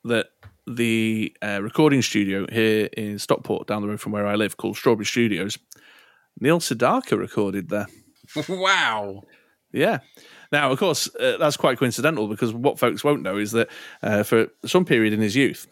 [0.06, 0.28] that
[0.68, 4.78] the uh, recording studio here in Stockport, down the road from where I live, called
[4.78, 5.58] Strawberry Studios,
[6.40, 7.88] Neil Sedaka recorded there.
[8.50, 9.22] wow.
[9.72, 10.00] Yeah.
[10.52, 13.70] Now, of course, uh, that's quite coincidental because what folks won't know is that
[14.02, 15.68] uh, for some period in his youth,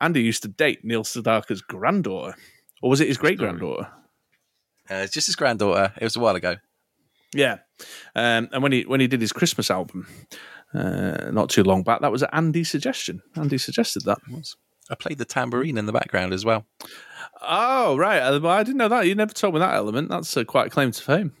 [0.00, 2.36] Andy used to date Neil Sedaka's granddaughter,
[2.82, 3.88] or was it his great granddaughter?
[4.90, 5.92] Uh, it's just his granddaughter.
[6.00, 6.56] It was a while ago.
[7.34, 7.58] Yeah.
[8.14, 10.06] Um, and when he when he did his Christmas album,
[10.72, 13.22] uh, not too long back, that was Andy's suggestion.
[13.36, 14.18] Andy suggested that.
[14.88, 16.64] I played the tambourine in the background as well.
[17.42, 18.20] Oh, right.
[18.20, 19.06] Uh, well, I didn't know that.
[19.06, 20.08] You never told me that element.
[20.08, 21.32] That's uh, quite a claim to fame.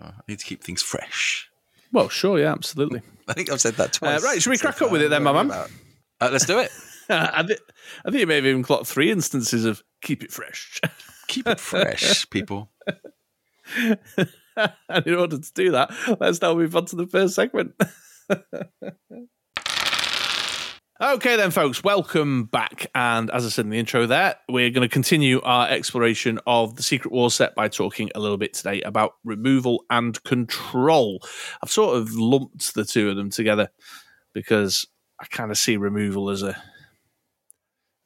[0.00, 1.50] Uh, I need to keep things fresh.
[1.92, 3.02] Well, sure, yeah, absolutely.
[3.28, 4.22] I think I've said that twice.
[4.24, 5.50] right, should we so crack up with it then, my man?
[5.50, 6.70] Uh, let's do it.
[7.10, 7.44] I,
[8.04, 10.80] I think you may have even clocked three instances of keep it fresh.
[11.28, 12.70] Keep it fresh, people.
[13.76, 17.74] and in order to do that, let's now move on to the first segment.
[21.02, 22.86] Okay, then, folks, welcome back.
[22.94, 26.76] And as I said in the intro, there, we're going to continue our exploration of
[26.76, 31.20] the Secret Wars set by talking a little bit today about removal and control.
[31.62, 33.70] I've sort of lumped the two of them together
[34.32, 34.86] because
[35.20, 36.62] I kind of see removal as a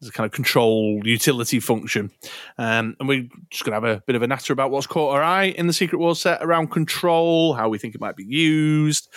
[0.03, 2.11] as a kind of control utility function.
[2.59, 5.15] Um, and we're just going to have a bit of a natter about what's caught
[5.15, 8.25] our eye in the Secret Wars set around control, how we think it might be
[8.25, 9.09] used,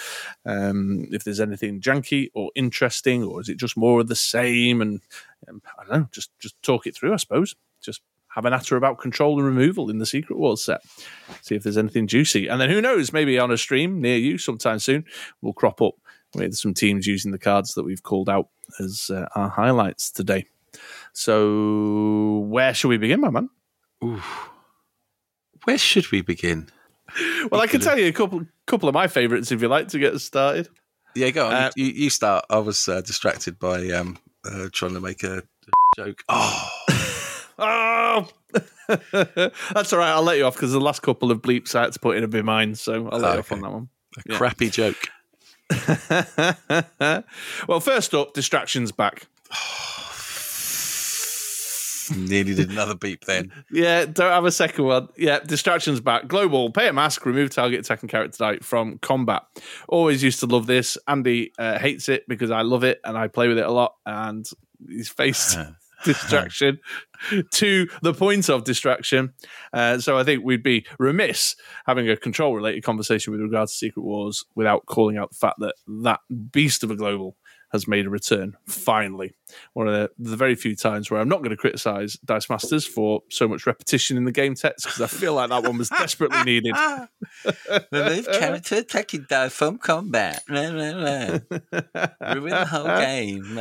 [0.45, 4.81] um, if there's anything janky or interesting, or is it just more of the same?
[4.81, 5.01] And
[5.47, 7.55] um, I don't know, just just talk it through, I suppose.
[7.81, 10.81] Just have a natter about control and removal in the Secret Wars set.
[11.41, 12.47] See if there's anything juicy.
[12.47, 15.05] And then who knows, maybe on a stream near you sometime soon,
[15.41, 15.95] we'll crop up
[16.35, 20.45] with some teams using the cards that we've called out as uh, our highlights today.
[21.13, 23.49] So, where should we begin, my man?
[24.03, 24.21] Ooh.
[25.65, 26.69] Where should we begin?
[27.51, 29.99] Well, I can tell you a couple couple of my favourites if you like to
[29.99, 30.69] get us started.
[31.15, 31.53] Yeah, go on.
[31.53, 32.45] Uh, you, you start.
[32.49, 35.43] I was uh, distracted by um, uh, trying to make a
[35.97, 36.23] joke.
[36.29, 36.69] Oh,
[37.61, 38.29] Oh,
[39.73, 40.11] that's all right.
[40.11, 42.23] I'll let you off because the last couple of bleeps I had to put in
[42.23, 43.89] have been mine, so I'll let you off on that one.
[44.17, 44.37] a Yeah.
[44.37, 45.09] crappy joke.
[47.67, 49.27] well, first up, distractions back.
[52.15, 53.51] Nearly did another beep then.
[53.71, 55.09] Yeah, don't have a second one.
[55.17, 56.27] Yeah, distractions back.
[56.27, 59.43] Global, pay a mask, remove target attacking character type from combat.
[59.87, 60.97] Always used to love this.
[61.07, 63.95] Andy uh, hates it because I love it and I play with it a lot.
[64.05, 64.47] And
[64.87, 65.57] he's faced
[66.05, 66.79] distraction
[67.51, 69.33] to the point of distraction.
[69.73, 73.77] Uh, so I think we'd be remiss having a control related conversation with regards to
[73.77, 77.35] Secret Wars without calling out the fact that that beast of a global
[77.71, 79.33] has made a return finally.
[79.73, 82.85] One of the, the very few times where I'm not going to criticize Dice Masters
[82.85, 85.89] for so much repetition in the game text because I feel like that one was
[85.89, 86.75] desperately needed.
[87.91, 90.43] Remove character attacking die from combat.
[90.47, 91.39] Blah, blah, blah.
[92.33, 93.55] Ruin the whole game.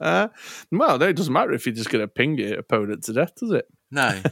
[0.70, 3.34] Well, no, it doesn't matter if you're just going to ping your opponent to death,
[3.36, 3.66] does it?
[3.90, 4.20] No.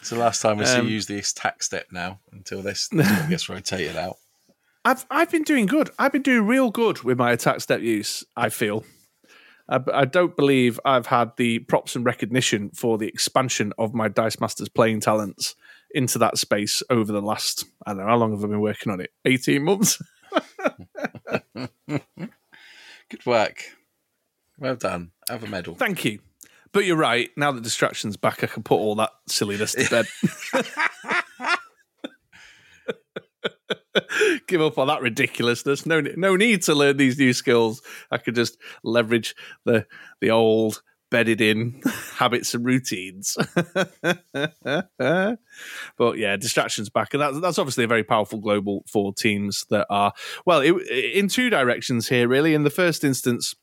[0.00, 2.88] It's the last time we see Um, you use the attack step now until this,
[2.88, 4.16] this gets rotated out.
[4.84, 5.90] I've I've been doing good.
[5.98, 8.24] I've been doing real good with my attack step use.
[8.36, 8.84] I feel.
[9.68, 14.08] I, I don't believe I've had the props and recognition for the expansion of my
[14.08, 15.54] Dice Masters playing talents
[15.94, 17.64] into that space over the last.
[17.86, 19.10] I don't know how long have I been working on it?
[19.24, 20.02] Eighteen months.
[23.08, 23.62] Good work.
[24.58, 25.12] Well done.
[25.28, 25.74] Have a medal.
[25.74, 26.20] Thank you.
[26.72, 27.30] But you're right.
[27.36, 30.06] Now that distraction's back, I can put all that silliness to bed.
[34.52, 35.86] Give up on that ridiculousness.
[35.86, 37.80] No, no need to learn these new skills.
[38.10, 39.34] I could just leverage
[39.64, 39.86] the
[40.20, 41.80] the old bedded in
[42.16, 43.38] habits and routines.
[45.00, 45.38] but
[46.18, 50.12] yeah, distractions back, and that's that's obviously a very powerful global for teams that are
[50.44, 50.74] well it,
[51.14, 52.28] in two directions here.
[52.28, 53.54] Really, in the first instance,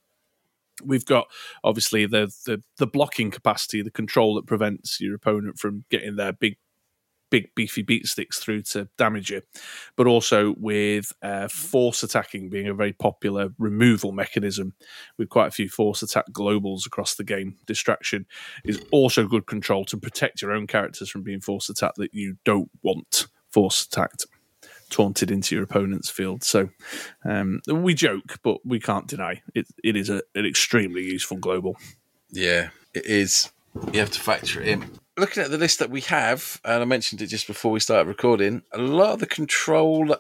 [0.84, 1.28] We've got
[1.63, 6.32] obviously the, the the blocking capacity, the control that prevents your opponent from getting their
[6.32, 6.56] big
[7.30, 9.42] big beefy beat sticks through to damage you,
[9.96, 14.74] but also with uh, force attacking being a very popular removal mechanism
[15.18, 17.58] with quite a few force attack globals across the game.
[17.65, 18.26] Distraction
[18.63, 22.38] is also good control to protect your own characters from being force attacked that you
[22.46, 24.26] don't want force attacked.
[24.89, 26.70] Taunted into your opponent's field, so
[27.24, 29.68] um, we joke, but we can't deny it.
[29.84, 31.78] It is a, an extremely useful global.
[32.32, 33.52] Yeah, it is.
[33.94, 36.86] You have to factor it in looking at the list that we have, and I
[36.86, 40.16] mentioned it just before we started recording, a lot of the control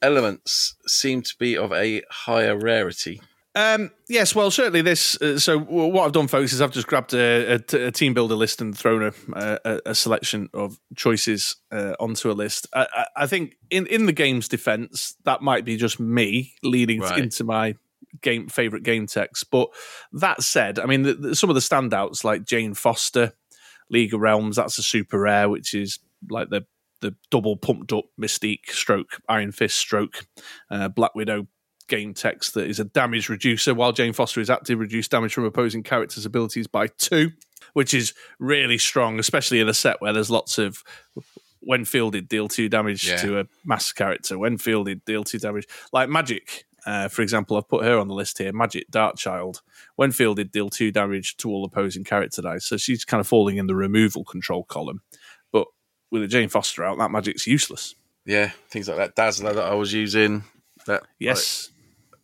[0.00, 3.20] elements seem to be of a higher rarity.
[3.54, 5.20] Um, yes, well, certainly this.
[5.20, 8.34] Uh, so, what I've done, folks, is I've just grabbed a, a, a team builder
[8.34, 12.66] list and thrown a, a, a selection of choices uh, onto a list.
[12.72, 17.18] I, I, think, in, in the game's defense, that might be just me leading right.
[17.18, 17.74] into my
[18.22, 19.50] game favorite game text.
[19.50, 19.68] But
[20.12, 23.34] that said, I mean, the, the, some of the standouts like Jane Foster,
[23.92, 26.62] League of Realms, that's a super rare, which is like the
[27.00, 30.24] the double pumped up Mystique stroke, Iron Fist stroke,
[30.70, 31.48] uh, Black Widow
[31.88, 33.74] game text that is a damage reducer.
[33.74, 37.32] While Jane Foster is active, reduce damage from opposing characters' abilities by two,
[37.74, 40.82] which is really strong, especially in a set where there's lots of
[41.60, 43.16] when fielded deal two damage yeah.
[43.16, 44.38] to a mass character.
[44.38, 48.14] When fielded deal two damage, like Magik uh, for example, I've put her on the
[48.14, 48.52] list here.
[48.52, 49.62] Magik Darkchild.
[49.96, 52.66] When fielded, deal two damage to all opposing character dice.
[52.66, 55.02] So she's kind of falling in the removal control column.
[55.52, 55.68] But
[56.10, 57.94] with a Jane Foster out, that Magik's useless.
[58.24, 60.44] Yeah, things like that Dazzler that I was using.
[60.86, 61.70] That yes,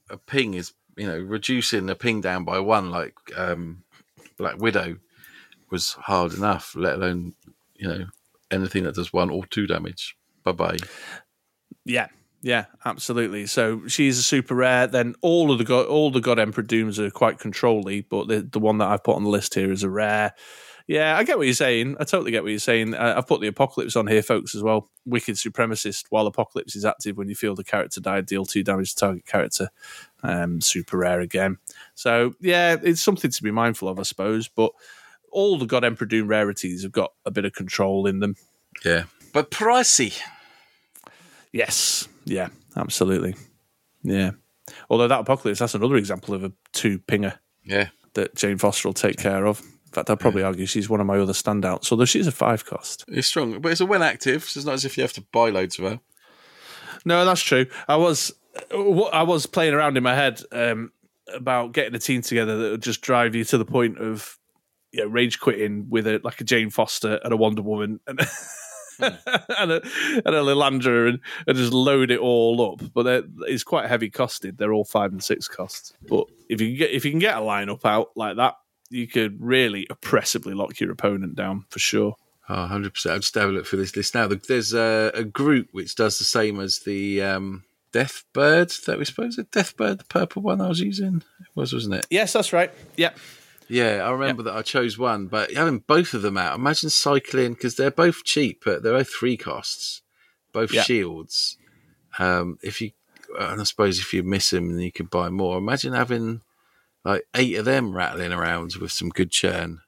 [0.09, 3.85] like, a ping is you know reducing the ping down by one, like um,
[4.37, 4.99] Black Widow
[5.71, 6.75] was hard enough.
[6.77, 7.35] Let alone
[7.75, 8.07] you know
[8.51, 10.17] anything that does one or two damage.
[10.45, 10.77] Bye bye.
[11.85, 12.09] Yeah,
[12.41, 13.47] yeah, absolutely.
[13.47, 14.87] So she's a super rare.
[14.87, 18.43] Then all of the god, all the God Emperor Dooms are quite controlly, but the
[18.43, 20.35] the one that I've put on the list here is a rare.
[20.87, 21.97] Yeah, I get what you're saying.
[22.01, 22.95] I totally get what you're saying.
[22.95, 24.89] I've put the Apocalypse on here, folks, as well.
[25.05, 26.07] Wicked Supremacist.
[26.09, 29.27] While Apocalypse is active, when you feel the character die, deal two damage to target
[29.27, 29.69] character.
[30.23, 31.59] Um, super rare again.
[31.95, 34.49] So yeah, it's something to be mindful of, I suppose.
[34.49, 34.73] But
[35.31, 38.37] all the God Emperor Doom rarities have got a bit of control in them.
[38.85, 40.19] Yeah, but pricey.
[41.59, 42.07] Yes.
[42.25, 42.51] Yeah.
[42.77, 43.35] Absolutely.
[44.05, 44.31] Yeah.
[44.89, 47.37] Although that apocalypse, that's another example of a two pinger.
[47.65, 47.89] Yeah.
[48.15, 49.61] That Jane Foster will take care of.
[49.61, 50.49] In fact, I'd probably yeah.
[50.49, 51.91] argue she's one of my other standouts.
[51.91, 53.05] Although she's a five cost.
[53.09, 55.21] It's strong, but it's a when active, so it's not as if you have to
[55.33, 56.01] buy loads of her.
[57.05, 57.67] No, that's true.
[57.89, 58.33] I was,
[58.71, 60.93] I was playing around in my head um,
[61.35, 64.39] about getting a team together that would just drive you to the point of,
[64.93, 68.21] you know, rage quitting with a like a Jane Foster and a Wonder Woman and.
[69.59, 69.83] and a
[70.25, 72.93] and a Lilandra and, and just load it all up.
[72.93, 74.57] But it's quite heavy costed.
[74.57, 75.93] They're all five and six costs.
[76.09, 78.55] But if you get if you can get a lineup out like that,
[78.91, 82.17] you could really oppressively lock your opponent down for sure.
[82.51, 83.11] Oh, 100%.
[83.11, 84.27] I'll just have a look for this list now.
[84.27, 89.37] There's a, a group which does the same as the um, Deathbird that we suppose
[89.39, 91.23] it Deathbird, the purple one I was using.
[91.41, 92.07] It was, wasn't it?
[92.11, 92.73] Yes, that's right.
[92.97, 93.17] Yep.
[93.17, 93.23] Yeah,
[94.07, 94.53] I remember yep.
[94.53, 98.25] that I chose one, but having both of them out, imagine cycling because they're both
[98.25, 100.03] cheap, but they're both three costs,
[100.53, 100.87] both yep.
[100.87, 101.59] shields.
[102.19, 102.93] Um, if you,
[103.39, 105.59] and I suppose if you miss them, then you can buy more.
[105.59, 106.41] Imagine having
[107.05, 109.81] like eight of them rattling around with some good churn.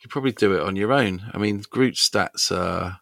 [0.00, 1.30] You probably do it on your own.
[1.32, 2.98] I mean, Groot stats are,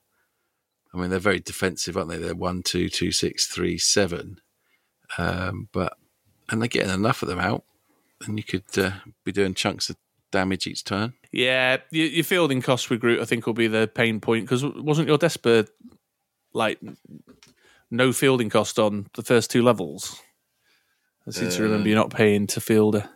[0.95, 2.19] I mean, they're very defensive, aren't they?
[2.19, 4.41] They're one, two, two, six, three, seven.
[5.19, 5.95] Um, but
[6.49, 7.65] and they're getting enough of them out
[8.27, 8.93] and you could uh,
[9.25, 9.97] be doing chunks of
[10.33, 11.15] damage each turn.
[11.33, 14.65] Yeah, your, your fielding cost with Groot, I think, will be the pain point because
[14.65, 15.69] wasn't your Desper
[16.53, 16.81] like
[17.91, 20.21] no fielding cost on the first two levels?
[21.27, 23.09] I seem uh, to remember you're not paying to fielder.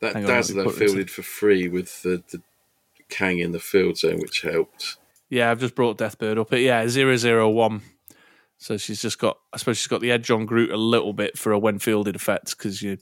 [0.00, 2.42] That Dazzler fielded for free with the, the
[3.08, 4.96] Kang in the field zone, which helped.
[5.30, 6.52] Yeah, I've just brought Deathbird up.
[6.52, 7.82] It yeah, zero zero one.
[8.58, 11.36] So she's just got, I suppose she's got the edge on Groot a little bit
[11.36, 12.98] for a when fielded effect because you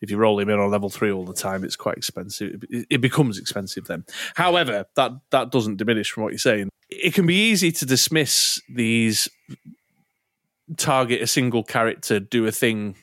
[0.00, 2.64] if you roll him in on level three all the time, it's quite expensive.
[2.70, 4.04] It, becomes expensive then.
[4.34, 6.70] However, that that doesn't diminish from what you're saying.
[6.90, 9.28] It can be easy to dismiss these
[10.76, 12.96] target a single character, do a thing,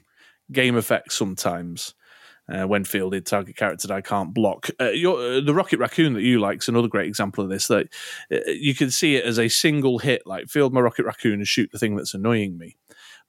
[0.52, 1.94] game effects sometimes.
[2.48, 4.70] Uh, when fielded, target character that I can't block.
[4.80, 7.66] Uh, uh, the Rocket Raccoon that you like is another great example of this.
[7.70, 7.88] That
[8.32, 11.48] uh, you can see it as a single hit, like field my Rocket Raccoon and
[11.48, 12.78] shoot the thing that's annoying me.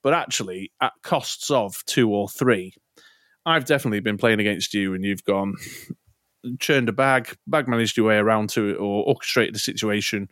[0.03, 2.75] But actually, at costs of two or three,
[3.47, 5.55] I've definitely been playing against you, and you've gone
[6.59, 10.27] churned a bag, bag managed your way around to it, or orchestrated the situation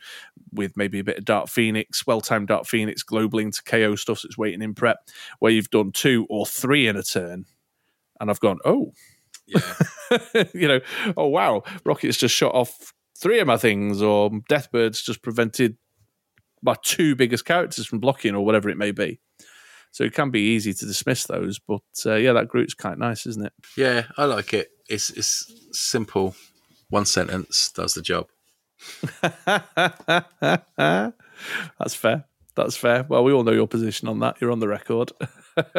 [0.52, 4.20] with maybe a bit of Dark Phoenix, well timed Dark Phoenix, globaling to KO stuff
[4.22, 4.98] that's waiting in prep,
[5.38, 7.46] where you've done two or three in a turn,
[8.20, 8.92] and I've gone, oh,
[9.46, 9.60] Yeah.
[10.54, 10.80] you know,
[11.16, 15.78] oh wow, rockets just shot off three of my things, or Deathbirds just prevented
[16.62, 19.20] my two biggest characters from blocking, or whatever it may be.
[19.96, 23.24] So it can be easy to dismiss those, but uh, yeah, that group's quite nice,
[23.24, 23.54] isn't it?
[23.78, 24.68] Yeah, I like it.
[24.90, 26.36] It's it's simple.
[26.90, 28.28] One sentence does the job.
[31.78, 32.24] That's fair.
[32.54, 33.06] That's fair.
[33.08, 34.36] Well, we all know your position on that.
[34.38, 35.12] You're on the record.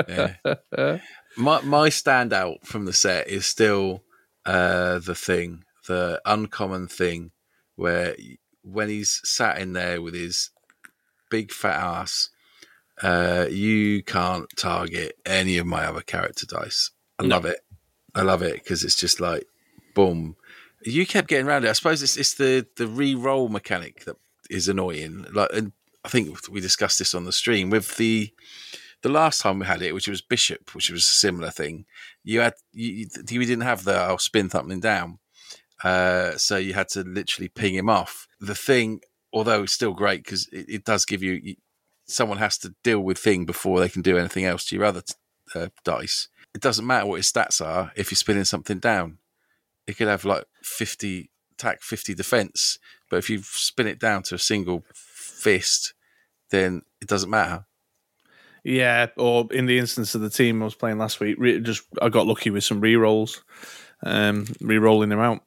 [0.10, 0.38] Yeah.
[1.38, 4.02] my my standout from the set is still
[4.48, 7.34] uh, the thing, the uncommon thing,
[7.76, 8.16] where
[8.64, 10.50] when he's sat in there with his
[11.30, 12.32] big fat ass,
[13.04, 16.92] uh, you can't target any of my other character dice.
[17.20, 17.36] I No.
[17.36, 17.60] love it.
[18.16, 19.46] I love it because it's just like
[19.94, 20.36] boom.
[20.84, 21.70] You kept getting around it.
[21.70, 24.16] I suppose it's it's the the re-roll mechanic that
[24.50, 25.26] is annoying.
[25.32, 25.72] Like, and
[26.06, 28.32] I think we discussed this on the stream with the
[29.04, 31.86] the last time we had it, which was Bishop, which was a similar thing.
[32.24, 35.20] You had you, you didn't have the I'll spin something down,
[35.84, 38.28] uh, so you had to literally ping him off.
[38.40, 39.02] The thing,
[39.34, 41.56] although it's still great because it, it does give you
[42.08, 45.04] someone has to deal with thing before they can do anything else to your other
[45.56, 46.30] uh, dice.
[46.56, 49.18] It doesn't matter what his stats are if you're spinning something down.
[49.86, 52.80] It could have like fifty attack, fifty defense,
[53.10, 55.94] but if you spin it down to a single fist,
[56.50, 57.66] then it doesn't matter.
[58.64, 61.84] Yeah, or in the instance of the team I was playing last week, re- just
[62.02, 63.44] I got lucky with some re-rolls,
[64.04, 65.42] um, re-rolling them out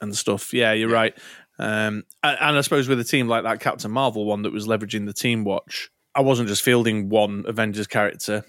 [0.00, 0.52] and stuff.
[0.54, 0.94] Yeah, you're Yeah.
[0.94, 1.18] right.
[1.58, 4.66] Um, and, and I suppose with a team like that Captain Marvel one that was
[4.68, 8.44] leveraging the team watch, I wasn't just fielding one Avengers character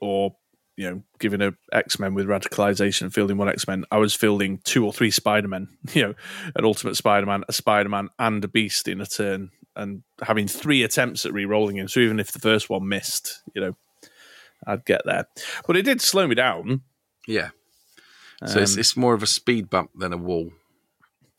[0.00, 0.34] or
[0.76, 3.84] you know giving a X Men with radicalization, fielding one X Men.
[3.90, 5.68] I was fielding two or three Spider Men.
[5.94, 6.14] You know,
[6.56, 10.48] an Ultimate Spider Man, a Spider Man, and a Beast in a turn, and having
[10.48, 11.88] three attempts at re-rolling him.
[11.88, 13.76] So even if the first one missed, you know,
[14.66, 15.26] I'd get there.
[15.66, 16.82] But it did slow me down.
[17.26, 17.50] Yeah.
[18.46, 20.50] So it's, Um, it's more of a speed bump than a wall.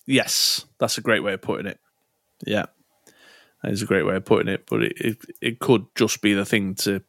[0.06, 1.80] Yes, that's a great way of putting it.
[2.46, 2.66] Yeah,
[3.66, 4.66] is a great way of putting it.
[4.70, 7.02] But it, it, it could just be the thing to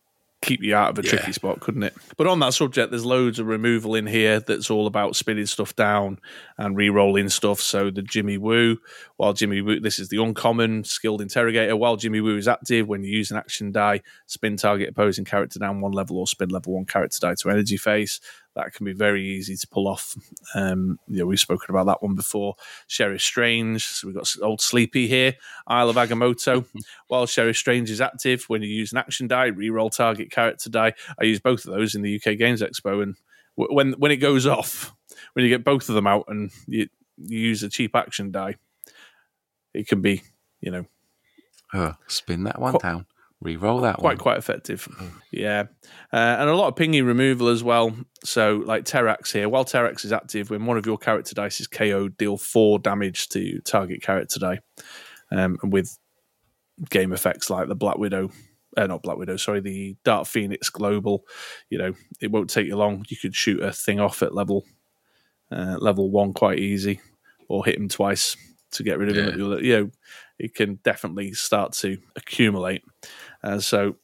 [0.42, 1.12] keep you out of a Yeah.
[1.16, 1.94] tricky spot, couldn't it?
[2.18, 5.74] But on that subject, there's loads of removal in here that's all about spinning stuff
[5.74, 6.18] down
[6.58, 7.60] and re-rolling stuff.
[7.60, 8.76] So the Jimmy Woo,
[9.16, 11.76] while Jimmy Woo, this is the uncommon skilled interrogator.
[11.76, 15.58] While Jimmy Woo is active, when you use an action die, spin target opposing character
[15.58, 18.20] down one level or spin level one character die to energy face.
[18.54, 20.14] That can be very easy to pull off.
[20.54, 22.54] Um, you know, we've spoken about that one before.
[22.86, 23.84] Sheriff Strange.
[23.84, 25.34] So we've got old Sleepy here.
[25.66, 26.64] Isle of Agamotto.
[27.08, 30.92] While Sheriff Strange is active, when you use an action die, reroll target character die.
[31.20, 33.16] I use both of those in the UK Games Expo, and
[33.58, 34.94] w- when when it goes off,
[35.32, 36.88] when you get both of them out and you,
[37.18, 38.54] you use a cheap action die,
[39.72, 40.22] it can be,
[40.60, 40.86] you know,
[41.72, 43.06] Oh, spin that one Quite- down.
[43.44, 44.18] Re-roll that quite one.
[44.18, 44.88] quite effective.
[45.30, 45.64] Yeah,
[46.12, 47.94] uh, and a lot of pingy removal as well.
[48.24, 51.66] So like Terrax here, while Terrax is active, when one of your character dice is
[51.66, 54.60] KO, deal four damage to target character die,
[55.30, 55.96] um, and with
[56.88, 58.30] game effects like the Black Widow.
[58.76, 61.24] Uh, not Black Widow, sorry, the Dark Phoenix Global.
[61.70, 63.04] You know, it won't take you long.
[63.08, 64.64] You could shoot a thing off at level
[65.52, 67.00] uh, level one quite easy,
[67.48, 68.36] or hit him twice
[68.72, 69.38] to get rid of him.
[69.38, 69.46] Yeah.
[69.46, 69.62] Other.
[69.62, 69.90] You know,
[70.38, 72.82] it can definitely start to accumulate.
[73.44, 73.96] Uh, so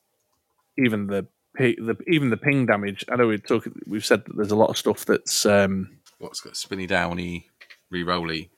[0.78, 1.26] even the,
[1.57, 3.05] the even the ping damage.
[3.11, 3.68] I know we've talked.
[3.86, 5.47] We've said that there's a lot of stuff that's.
[5.47, 7.49] Um, What's got spinny downy,
[7.91, 8.51] re-rolly?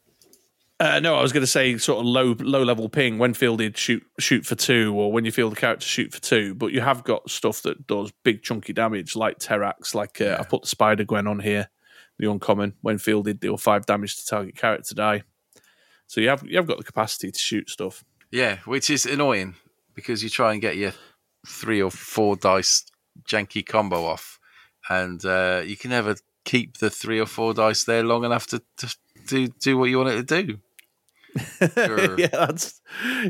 [0.83, 3.79] uh, no, I was going to say sort of low low level ping when fielded
[3.79, 6.57] shoot shoot for two, or when you field the character shoot for two.
[6.57, 9.95] But you have got stuff that does big chunky damage, like Terrax.
[9.95, 11.71] Like uh, I put the Spider Gwen on here,
[12.19, 15.23] the uncommon when fielded deal five damage to target character die.
[16.09, 18.05] So you have you have got the capacity to shoot stuff.
[18.33, 19.55] Yeah, which is annoying
[19.95, 20.93] because you try and get your
[21.47, 22.85] three or four dice
[23.25, 24.39] janky combo off,
[24.89, 28.63] and uh, you can never keep the three or four dice there long enough to,
[28.79, 30.59] to do do what you want it to do.
[31.75, 32.19] Sure.
[32.19, 32.81] yeah, that's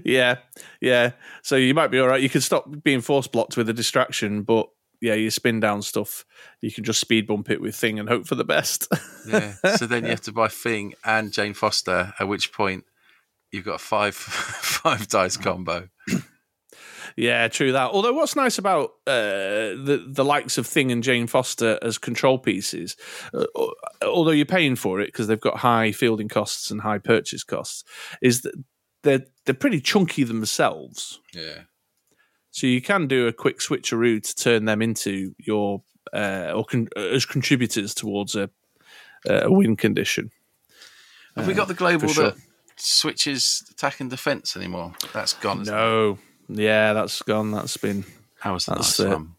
[0.05, 0.37] yeah,
[0.81, 1.13] yeah.
[1.43, 2.23] So you might be all right.
[2.23, 4.69] You can stop being force blocked with a distraction, but
[5.01, 6.25] yeah, you spin down stuff.
[6.61, 8.89] You can just speed bump it with thing and hope for the best.
[9.27, 9.55] Yeah.
[9.77, 12.13] So then you have to buy Thing and Jane Foster.
[12.19, 12.85] At which point
[13.51, 15.89] you've got a five five dice combo.
[17.17, 17.91] Yeah, true that.
[17.91, 22.39] Although what's nice about uh, the the likes of Thing and Jane Foster as control
[22.39, 22.97] pieces,
[23.35, 23.45] uh,
[24.03, 27.85] although you're paying for it because they've got high fielding costs and high purchase costs,
[28.21, 28.55] is that
[29.03, 31.21] they're they're pretty chunky themselves.
[31.35, 31.63] Yeah.
[32.51, 35.83] So you can do a quick switcheroo to turn them into your
[36.13, 38.51] uh, or con- as contributors towards a,
[39.27, 40.31] a win condition.
[41.37, 42.25] Have we got the global sure.
[42.25, 42.37] that
[42.77, 44.93] switches attack and defense anymore?
[45.15, 45.63] That's gone.
[45.63, 45.79] isn't it?
[46.55, 47.51] Yeah, that's gone.
[47.53, 48.05] That's been
[48.45, 49.35] That was a That's nice one.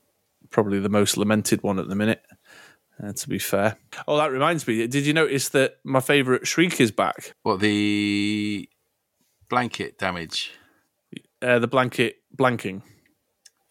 [0.49, 2.22] probably the most lamented one at the minute.
[3.03, 3.76] Uh, to be fair.
[4.07, 4.86] Oh, that reminds me.
[4.88, 7.34] Did you notice that my favourite Shriek is back?
[7.41, 8.70] What the
[9.49, 10.51] blanket damage?
[11.41, 12.84] Uh, the blanket blanking.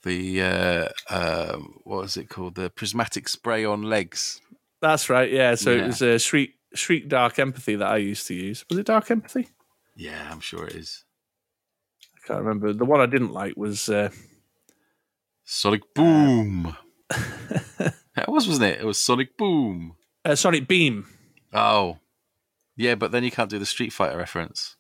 [0.02, 2.56] The uh, um, what was it called?
[2.56, 4.40] The prismatic spray on legs.
[4.80, 5.30] That's right.
[5.30, 5.54] Yeah.
[5.54, 5.84] So Yeah.
[5.84, 8.64] it was a Shriek Shriek Dark Empathy that I used to use.
[8.68, 9.48] Was it Dark Empathy?
[9.94, 11.04] Yeah, I'm sure it is.
[12.22, 12.72] I can't remember.
[12.72, 14.10] The one I didn't like was uh,
[15.44, 16.76] Sonic Boom.
[17.10, 18.80] that was, wasn't it?
[18.80, 19.96] It was Sonic Boom.
[20.24, 21.06] uh, Sonic Beam.
[21.52, 21.98] Oh,
[22.76, 24.76] yeah, but then you can't do the Street Fighter reference.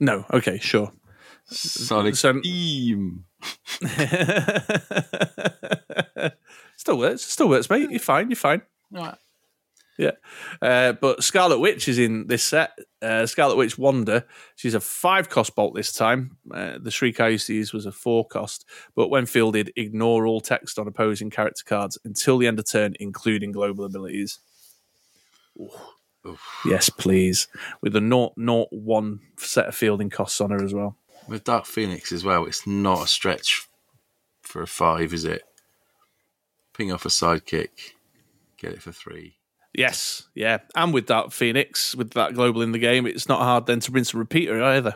[0.00, 0.24] No.
[0.32, 0.58] Okay.
[0.58, 0.92] Sure.
[1.44, 3.24] Sonic So- Beam.
[6.76, 7.22] still works.
[7.22, 7.90] Still works, mate.
[7.90, 8.28] You're fine.
[8.30, 8.62] You're fine.
[8.90, 9.16] Right.
[9.98, 10.12] Yeah.
[10.60, 12.78] Uh, but Scarlet Witch is in this set.
[13.00, 14.24] Uh, Scarlet Witch Wonder.
[14.56, 16.38] She's a five cost bolt this time.
[16.52, 18.64] Uh, the Shriek I used to use was a four cost.
[18.94, 22.94] But when fielded, ignore all text on opposing character cards until the end of turn,
[23.00, 24.38] including global abilities.
[26.64, 27.48] Yes, please.
[27.82, 30.96] With a 0, 0 1 set of fielding costs on her as well.
[31.28, 33.68] With Dark Phoenix as well, it's not a stretch
[34.42, 35.42] for a five, is it?
[36.74, 37.92] Ping off a sidekick,
[38.56, 39.36] get it for three.
[39.74, 40.58] Yes, yeah.
[40.74, 43.90] And with that Phoenix, with that global in the game, it's not hard then to
[43.92, 44.94] rinse and repeater either.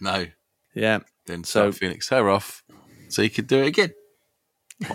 [0.00, 0.26] No,
[0.74, 1.00] Yeah.
[1.26, 2.62] then So- Phoenix her off,
[3.08, 3.92] so you could do it again.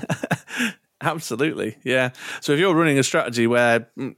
[1.02, 2.12] Absolutely, yeah.
[2.42, 4.16] So if you're running a strategy where mm,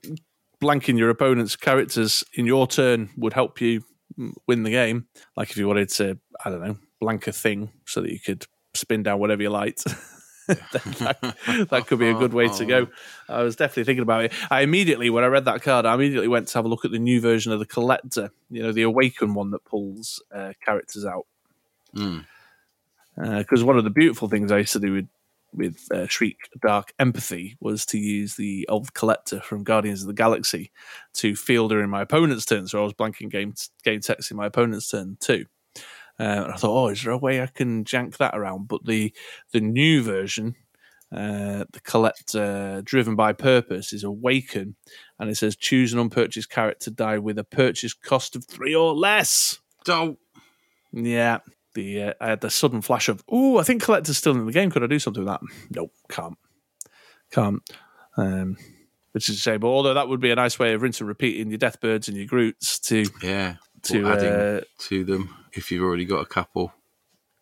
[0.62, 3.82] blanking your opponent's characters in your turn would help you
[4.20, 7.72] mm, win the game, like if you wanted to, I don't know, blank a thing
[7.88, 8.46] so that you could
[8.76, 9.84] spin down whatever you liked.
[10.72, 12.88] that, that could be a good way to go.
[13.30, 14.34] I was definitely thinking about it.
[14.52, 16.92] I immediately, when I read that card, I immediately went to have a look at
[16.92, 18.32] the new version of the Collector.
[18.50, 21.26] You know, the Awakened one that pulls uh, characters out.
[21.96, 22.26] Mm.
[23.16, 25.08] Because one of the beautiful things I used to do with
[25.56, 30.14] with uh, Shriek Dark Empathy was to use the old collector from Guardians of the
[30.14, 30.72] Galaxy
[31.14, 32.68] to field her in my opponent's turn.
[32.68, 35.46] So I was blanking game game text in my opponent's turn too.
[36.20, 38.68] Uh, and I thought, oh, is there a way I can jank that around?
[38.68, 39.14] But the
[39.52, 40.56] the new version,
[41.12, 44.76] uh, the collector driven by purpose, is Awaken,
[45.20, 48.94] and it says choose an unpurchased character die with a purchase cost of three or
[48.94, 49.60] less.
[49.84, 50.18] Don't.
[50.94, 51.40] Yeah.
[51.74, 54.54] The uh, I had the sudden flash of, oh, I think collector's still in the
[54.54, 54.72] game.
[54.72, 55.42] Could I do something with that?
[55.72, 56.38] Nope, can't,
[57.32, 57.62] can't.
[58.16, 58.56] Um,
[59.12, 59.60] which is a shame.
[59.60, 62.16] But although that would be a nice way of rinse and repeating your Deathbirds and
[62.16, 63.56] your Groots to Yeah.
[63.84, 66.74] to adding uh, to them if you've already got a couple.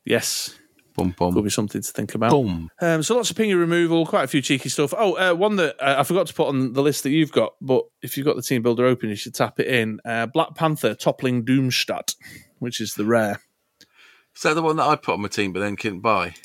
[0.05, 0.57] yes,
[0.95, 2.29] Boom, could be something to think about.
[2.29, 2.69] boom.
[2.79, 4.93] Um, so lots of pinger removal, quite a few cheeky stuff.
[4.95, 7.53] Oh, uh, one that uh, I forgot to put on the list that you've got,
[7.59, 9.99] but if you've got the team builder open, you should tap it in.
[10.05, 12.15] Uh, Black Panther toppling Doomstadt,
[12.59, 13.41] which is the rare.
[14.35, 16.35] Is that the one that I put on my team but then couldn't buy?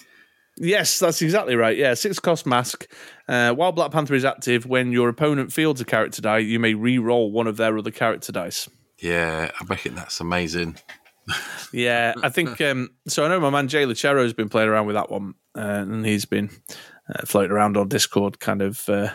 [0.57, 1.77] Yes, that's exactly right.
[1.77, 2.87] Yeah, six cost mask.
[3.29, 6.73] Uh, while Black Panther is active, when your opponent fields a character die, you may
[6.75, 8.69] re-roll one of their other character dice.
[8.99, 10.77] Yeah, I reckon that's amazing.
[11.73, 13.25] Yeah, I think um, so.
[13.25, 16.05] I know my man Jay Lucero has been playing around with that one, uh, and
[16.05, 16.51] he's been
[17.09, 19.11] uh, floating around on Discord, kind of uh,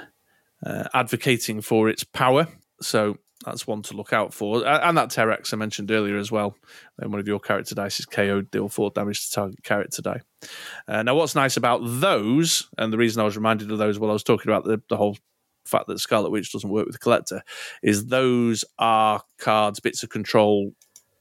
[0.65, 2.47] uh, advocating for its power.
[2.81, 6.55] So that's one to look out for, and that Terrax I mentioned earlier as well.
[6.95, 10.21] When one of your character dice is KO'd, deal four damage to target character die.
[10.87, 14.09] Uh, now, what's nice about those, and the reason I was reminded of those while
[14.09, 15.17] I was talking about the, the whole
[15.65, 17.43] fact that Scarlet Witch doesn't work with the Collector,
[17.81, 20.73] is those are cards, bits of control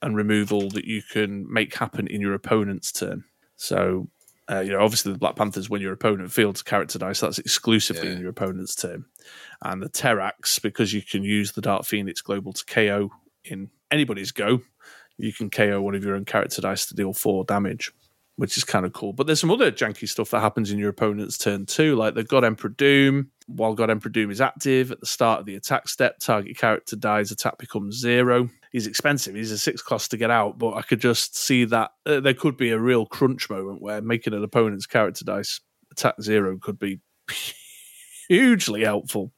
[0.02, 3.24] and removal that you can make happen in your opponent's turn.
[3.56, 4.08] So,
[4.50, 8.08] uh, you know, obviously the Black Panthers, when your opponent fields character dice, that's exclusively
[8.08, 8.14] Yeah.
[8.14, 9.04] in your opponent's turn.
[9.62, 13.10] And the Terrax, because you can use the Dark Phoenix Global to KO
[13.44, 14.62] in anybody's go,
[15.16, 17.92] you can KO one of your own character dice to deal four damage,
[18.36, 19.12] which is kind of cool.
[19.12, 22.24] But there's some other janky stuff that happens in your opponent's turn too, like the
[22.24, 23.30] God Emperor Doom.
[23.46, 26.96] While God Emperor Doom is active, at the start of the attack step, target character
[26.96, 28.48] dies, attack becomes zero.
[28.72, 29.34] He's expensive.
[29.34, 32.34] He's a six cost to get out, but I could just see that uh, there
[32.34, 35.60] could be a real crunch moment where making an opponent's character dice
[35.90, 37.00] attack zero could be
[38.28, 39.32] hugely helpful.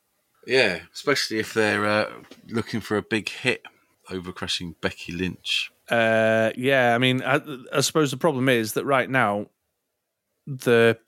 [0.47, 2.12] Yeah, especially if they're uh,
[2.49, 3.62] looking for a big hit
[4.11, 5.72] over crushing Becky Lynch.
[5.89, 7.41] Uh, yeah, I mean, I,
[7.72, 9.47] I suppose the problem is that right now
[10.47, 10.99] the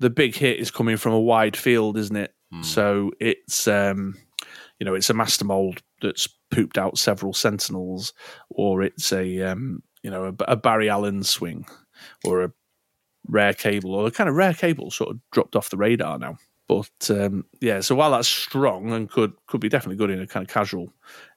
[0.00, 2.34] the big hit is coming from a wide field, isn't it?
[2.62, 4.16] So it's um,
[4.78, 8.12] you know, it's a master mold that's pooped out several sentinels,
[8.48, 11.66] or it's a um, you know, a, a Barry Allen swing,
[12.24, 12.52] or a
[13.28, 16.38] rare cable, or a kind of rare cable sort of dropped off the radar now.
[16.68, 20.26] But um, yeah, so while that's strong and could could be definitely good in a
[20.26, 20.92] kind of casual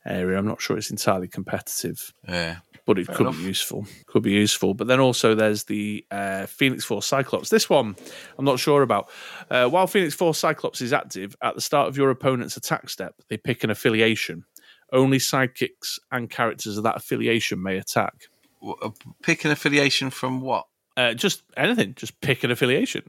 [0.05, 2.13] area, I'm not sure it's entirely competitive.
[2.29, 3.37] Yeah, but it Fair could enough.
[3.37, 3.87] be useful.
[4.05, 4.75] Could be useful.
[4.75, 7.49] But then also there's the uh, Phoenix Force Cyclops.
[7.49, 7.95] This one
[8.37, 9.09] I'm not sure about.
[9.49, 13.15] Uh, while Phoenix Force Cyclops is active, at the start of your opponent's attack step,
[13.27, 14.45] they pick an affiliation.
[14.93, 18.27] Only sidekicks and characters of that affiliation may attack.
[18.65, 18.91] Uh,
[19.21, 20.67] Pick an affiliation from what?
[20.95, 21.95] Uh, just anything.
[21.95, 23.03] Just pick an affiliation.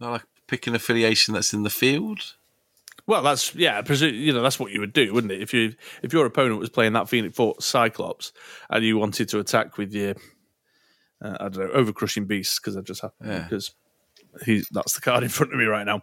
[0.00, 2.34] Not like pick an affiliation that's in the field.
[3.06, 3.78] Well, that's yeah.
[3.78, 5.40] I presume you know that's what you would do, wouldn't it?
[5.40, 8.32] If you if your opponent was playing that Phoenix Force Cyclops
[8.68, 10.16] and you wanted to attack with your
[11.22, 13.42] uh, I don't know over crushing beast because I just happened Yeah.
[13.44, 13.70] because
[14.44, 16.02] he's that's the card in front of me right now.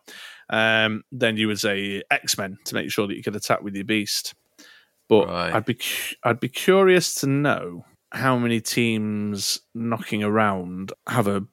[0.50, 3.76] Um, then you would say X Men to make sure that you could attack with
[3.76, 4.34] your beast.
[5.08, 5.54] But Right.
[5.54, 5.78] I'd be
[6.24, 11.46] I'd be curious to know how many teams knocking around have a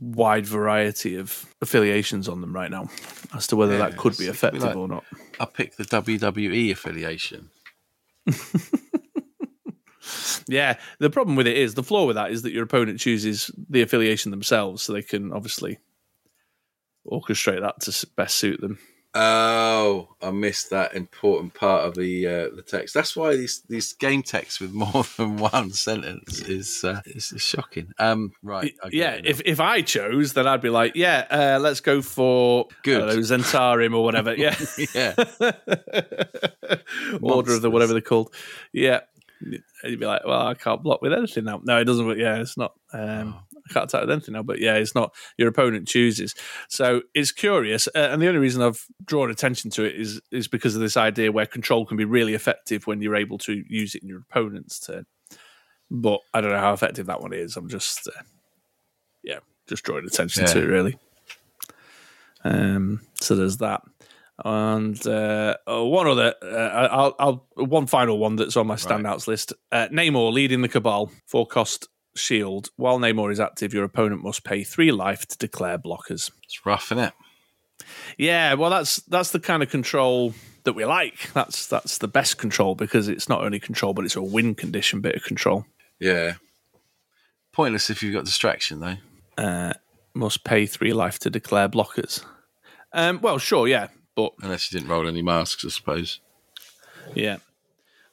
[0.00, 2.88] wide variety of affiliations on them right now
[3.34, 5.04] as to whether that could be Yes, it could be effective like- or not.
[5.40, 7.50] I pick the WWE affiliation.
[10.46, 13.50] Yeah, the problem with it is the flaw with that is that your opponent chooses
[13.70, 15.78] the affiliation themselves, so they can obviously
[17.10, 18.78] orchestrate that to best suit them.
[19.16, 22.94] Oh, I missed that important part of the uh, the text.
[22.94, 27.42] That's why these these game texts with more than one sentence is uh, is, is
[27.42, 27.92] shocking.
[27.98, 32.02] Um, right, yeah, if if I chose, then I'd be like, yeah, uh, let's go
[32.02, 33.06] for Good.
[33.06, 34.34] Know, Zhentarim or whatever.
[34.44, 34.56] Yeah,
[34.94, 35.14] yeah,
[37.22, 38.34] Order of the whatever they're called.
[38.72, 39.00] Yeah,
[39.40, 41.60] and you'd be like, well, I can't block with anything now.
[41.62, 42.04] No, it doesn't.
[42.04, 42.18] work.
[42.18, 42.74] Yeah, it's not.
[42.92, 43.36] Um,
[43.68, 44.42] I can't attack with anything now.
[44.42, 45.14] But yeah, it's not.
[45.38, 46.34] Your opponent chooses.
[46.68, 50.48] So it's curious, uh, and the only reason I've drawn attention to it is is
[50.48, 53.94] because of this idea where control can be really effective when you're able to use
[53.94, 55.06] it in your opponent's turn.
[55.90, 57.56] But I don't know how effective that one is.
[57.56, 58.22] I'm just, uh,
[59.22, 60.98] yeah, just drawing attention to it really.
[62.42, 63.82] Um, so there's that.
[64.44, 69.28] And uh, oh, one other, uh, I'll, I'll one final one that's on my standouts
[69.28, 69.52] list.
[69.70, 72.70] Uh, Namor leading the Cabal, four cost shield.
[72.76, 76.30] While Namor is active, your opponent must pay three life to declare blockers.
[76.42, 77.12] it's rough, isn't it?
[78.16, 80.34] Yeah, well, that's that's the kind of control
[80.64, 81.32] that we like.
[81.32, 85.00] That's that's the best control because it's not only control, but it's a win condition
[85.00, 85.66] bit of control.
[85.98, 86.34] Yeah.
[87.52, 88.96] Pointless if you've got distraction though.
[89.36, 89.72] Uh,
[90.14, 92.24] must pay three life to declare blockers.
[92.92, 96.20] Um, well, sure, yeah, but Unless you didn't roll any masks, I suppose.
[97.14, 97.38] Yeah.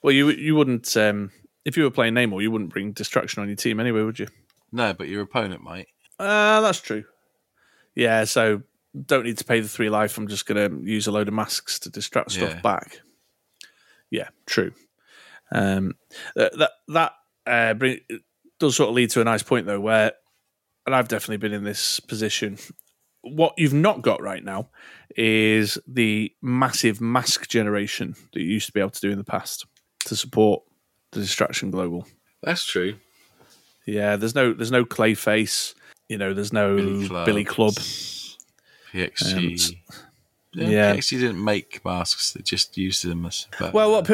[0.01, 1.31] Well, you you wouldn't um,
[1.65, 4.27] if you were playing Namor, you wouldn't bring distraction on your team anyway, would you?
[4.71, 5.87] No, but your opponent might.
[6.19, 7.03] Uh, that's true.
[7.95, 8.61] Yeah, so
[9.05, 10.17] don't need to pay the three life.
[10.17, 12.61] I'm just going to use a load of masks to distract stuff Yeah.
[12.61, 13.01] back.
[14.09, 14.73] Yeah, true.
[15.51, 15.93] Um,
[16.35, 17.11] that that, that
[17.45, 17.99] uh, bring,
[18.59, 20.13] does sort of lead to a nice point though, where,
[20.85, 22.57] and I've definitely been in this position.
[23.21, 24.69] What you've not got right now
[25.15, 29.23] is the massive mask generation that you used to be able to do in the
[29.23, 29.65] past
[30.05, 30.63] to support
[31.11, 32.07] the distraction global.
[32.41, 32.95] That's true.
[33.85, 35.73] Yeah, there's no there's no Clayface.
[36.09, 37.75] You know, there's no Billy Billy Club.
[37.75, 37.85] Club.
[38.93, 39.73] PXG.
[39.73, 39.99] Um,
[40.53, 40.95] yeah, yeah.
[40.95, 43.47] PXG didn't make masks; they just used them as.
[43.57, 44.07] But, Well, what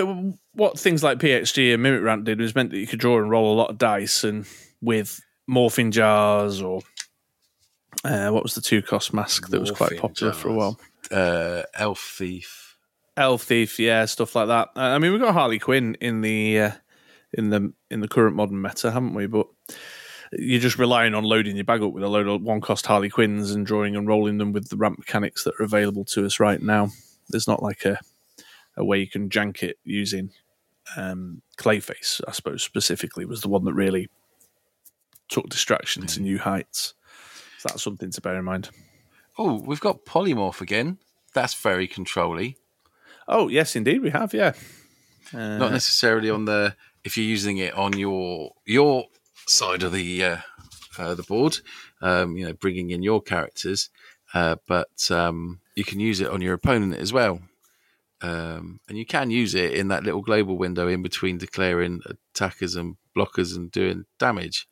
[0.53, 3.29] what things like PXG and Mimic Rant did was meant that you could draw and
[3.29, 4.45] roll a lot of dice, and
[4.81, 6.81] with morphing jars or
[8.03, 10.79] uh, what was the two cost mask that was quite popular for a while.
[11.11, 12.77] uh, Elf Thief.
[13.15, 14.69] Elf Thief, yeah, stuff like that.
[14.75, 16.71] Uh, I mean, we've got Harley Quinn in the uh,
[17.33, 19.27] in the in the current modern meta, haven't we?
[19.27, 19.47] But
[20.33, 23.09] you're just relying on loading your bag up with a load of one cost Harley
[23.09, 26.39] Quinns and drawing and rolling them with the ramp mechanics that are available to us
[26.39, 26.89] right now.
[27.29, 27.99] There's not like a
[28.75, 30.31] a way you can jank it using
[30.95, 34.09] um, Clayface, I suppose specifically was the one that really
[35.29, 36.93] took distraction to new heights.
[37.57, 38.69] So that's something to bear in mind.
[39.37, 40.99] Oh, we've got polymorph again.
[41.33, 42.57] That's very controlly.
[43.27, 44.33] Oh yes, indeed we have.
[44.33, 44.53] Yeah,
[45.33, 46.75] uh, Not necessarily on the
[47.07, 49.05] if you're using it on your your
[49.47, 50.37] side of the uh,
[50.99, 51.59] uh, the board.
[52.01, 53.89] Um, you know, bringing in your characters,
[54.33, 57.39] uh, but um, you can use it on your opponent as well.
[58.21, 62.75] Um, and you can use it in that little global window in between declaring attackers
[62.75, 64.67] and blockers and doing damage.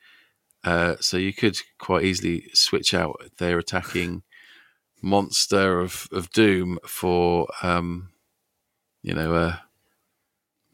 [0.64, 4.24] Uh, so you could quite easily switch out their attacking
[5.02, 8.10] monster of, of doom for um,
[9.04, 9.64] you know a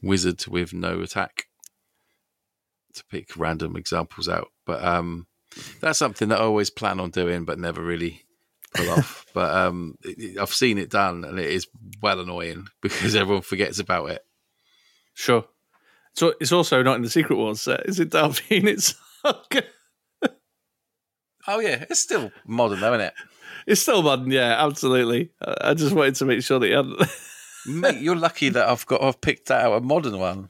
[0.01, 1.47] wizard with no attack.
[2.95, 5.27] To pick random examples out, but um,
[5.81, 8.23] that's something that I always plan on doing, but never really
[8.75, 9.25] pull off.
[9.33, 11.67] But um, it- it- I've seen it done, and it is
[12.01, 14.25] well annoying because everyone forgets about it.
[15.13, 15.45] Sure.
[16.13, 18.67] So it's also not in the Secret Wars set, is it, Delphine?
[18.67, 18.95] It's
[21.47, 23.13] Oh yeah, it's still modern though, isn't it?
[23.67, 25.31] it's still modern, yeah, absolutely.
[25.41, 27.01] I I just wanted to make sure that you hadn't.
[27.65, 30.49] Mate, you're lucky that I've got I've picked out a modern one.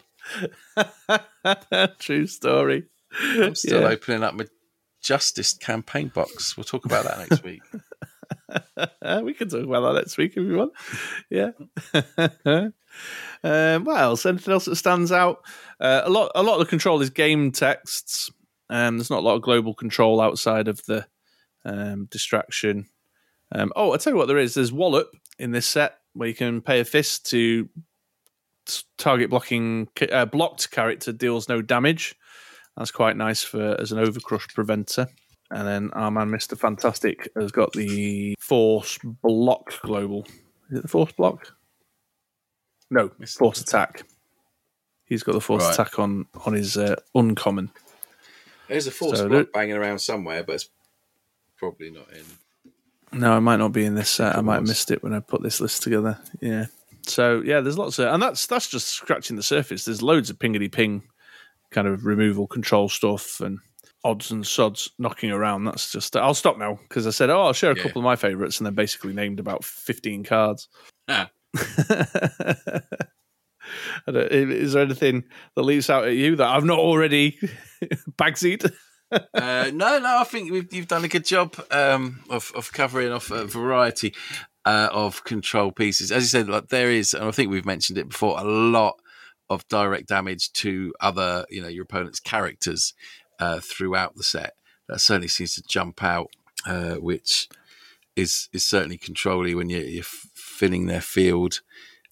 [1.99, 2.85] True story.
[3.13, 3.87] I'm still Yeah.
[3.89, 4.45] opening up my
[5.01, 6.55] Justice campaign box.
[6.55, 7.61] We'll talk about that next week.
[9.23, 10.73] We can talk about that next week if you want.
[11.29, 11.51] Yeah.
[13.43, 14.25] um, what else?
[14.25, 15.39] Anything else that stands out?
[15.79, 16.31] Uh, a lot.
[16.35, 18.29] A lot of the control is game texts.
[18.69, 21.05] Um, there's not a lot of global control outside of the
[21.65, 22.87] um, distraction.
[23.53, 24.53] Um, oh, I tell you what, there is.
[24.53, 25.09] There's wallop
[25.39, 27.69] in this set where you can pay a fist to
[28.97, 32.15] target blocking uh, blocked character deals no damage.
[32.77, 35.07] That's quite nice for as an overcrush preventer.
[35.49, 36.57] And then our man Mr.
[36.57, 40.25] Fantastic has got the force block global.
[40.69, 41.53] Is it the force block?
[42.89, 43.37] No, Mr.
[43.37, 44.03] force attack.
[45.05, 45.73] He's got the force Right.
[45.73, 47.71] attack on on his uh, uncommon.
[48.69, 50.69] There's a force So block there- banging around somewhere, but it's
[51.57, 52.23] probably not in.
[53.19, 54.37] No, it might not be in this set.
[54.37, 56.17] I might have missed it when I put this list together.
[56.39, 56.67] Yeah.
[57.07, 59.85] So yeah, there's lots of, and that's that's just scratching the surface.
[59.85, 61.03] There's loads of pingity ping
[61.71, 63.59] kind of removal control stuff and
[64.03, 65.63] odds and sods knocking around.
[65.65, 66.15] That's just.
[66.15, 67.83] I'll stop now because I said, oh, I'll share a Yeah.
[67.83, 70.67] couple of my favourites, and then basically named about 15 cards.
[71.07, 71.29] Ah.
[74.07, 75.23] I don't- Is there anything
[75.55, 77.37] that leaps out at you that I've not already
[78.17, 78.71] bagsied?
[79.11, 83.11] uh, no, no, I think we've, you've done a good job um, of, of covering
[83.11, 84.13] off a variety
[84.65, 86.11] uh, of control pieces.
[86.11, 88.99] As you said, like there is, and I think we've mentioned it before, a lot
[89.49, 92.93] of direct damage to other, you know, your opponent's characters
[93.39, 94.53] uh, throughout the set.
[94.87, 96.31] That certainly seems to jump out,
[96.65, 97.49] uh, which
[98.15, 101.61] is is certainly controlly when you're, you're filling their field.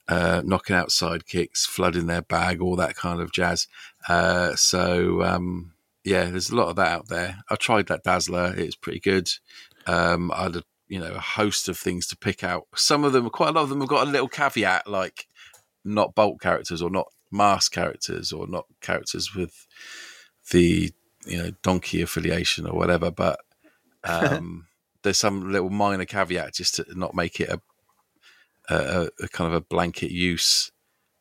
[0.08, 3.68] Uh, knocking out sidekicks, flooding their bag, all that kind of jazz.
[4.08, 5.74] Uh, so um,
[6.04, 7.44] yeah, there's a lot of that out there.
[7.48, 9.30] I tried that Dazzler; it was pretty good.
[9.86, 12.68] Um, I had a you know a host of things to pick out.
[12.76, 15.28] Some of them, quite a lot of them, have got a little caveat like
[15.86, 19.68] not bolt characters or not mask characters or not characters with
[20.52, 20.92] the
[21.26, 23.12] you know donkey affiliation or whatever.
[23.12, 23.40] But
[24.04, 24.68] um,
[25.04, 27.62] there's some little minor caveat just to not make it a
[28.70, 30.72] a, a kind of a blanket use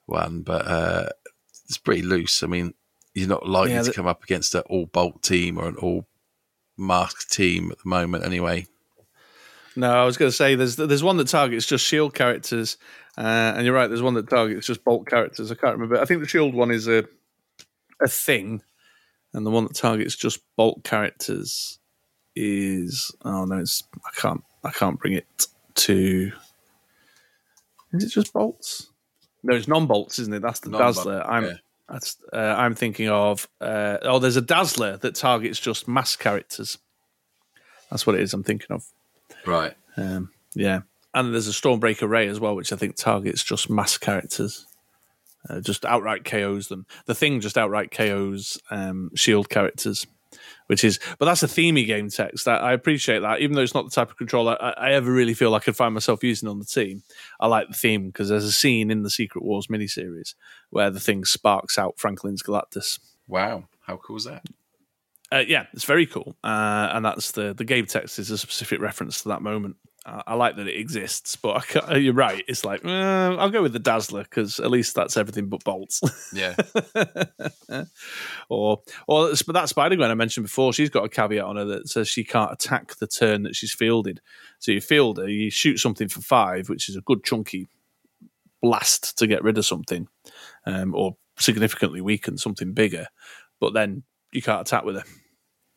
[0.06, 1.08] one, but uh,
[1.64, 2.42] it's pretty loose.
[2.42, 2.74] I mean,
[3.14, 6.06] you're not likely Yeah, to come up against an all bolt team or an all
[6.76, 8.66] mask team at the moment, anyway.
[9.78, 12.78] No, I was going to say there's there's one that targets just shield characters,
[13.16, 13.86] uh, and you're right.
[13.86, 15.52] There's one that targets just bolt characters.
[15.52, 16.00] I can't remember.
[16.00, 17.04] I think the shield one is a
[18.02, 18.60] a thing,
[19.32, 21.78] and the one that targets just bolt characters
[22.34, 26.32] is oh no, it's I can't I can't bring it to.
[27.92, 28.90] Is it just bolts?
[29.44, 30.42] No, it's non-bolts, isn't it?
[30.42, 31.24] That's the Non-bolt, Dazzler.
[31.24, 31.52] I'm yeah.
[31.88, 33.48] that's uh, I'm thinking of.
[33.60, 36.78] Uh, oh, there's a Dazzler that targets just mass characters.
[37.92, 38.34] That's what it is.
[38.34, 38.84] I'm thinking of.
[39.48, 39.74] Right.
[39.96, 40.80] Um, yeah,
[41.14, 44.66] and there's a Stormbreaker Ray as well, which I think targets just mass characters,
[45.48, 46.86] uh, just outright KOs them.
[47.06, 50.06] The thing just outright KOs um, shield characters,
[50.66, 52.44] which is, but that's a themey game text.
[52.44, 55.10] That I appreciate that, even though it's not the type of control I, I ever
[55.10, 57.02] really feel I could find myself using on the team.
[57.40, 60.34] I like the theme because there's a scene in the Secret Wars miniseries
[60.68, 62.98] where the thing sparks out Franklin's Galactus.
[63.26, 63.64] Wow.
[63.86, 64.44] How cool is that?
[65.30, 68.80] Uh, yeah, it's very cool, uh, and that's the the game text is a specific
[68.80, 69.76] reference to that moment.
[70.06, 72.42] Uh, I like that it exists, but I can't, you're right.
[72.48, 76.00] It's like uh, I'll go with the Dazzler because at least that's everything but bolts.
[76.32, 76.54] Yeah.
[78.48, 81.64] or or but that Spider Gwen I mentioned before, she's got a caveat on her
[81.66, 84.22] that says she can't attack the turn that she's fielded.
[84.60, 87.66] So you field her, you shoot something for five, which is a good chunky
[88.62, 90.08] blast to get rid of something,
[90.64, 93.08] um, or significantly weaken something bigger.
[93.60, 95.04] But then you can't attack with her.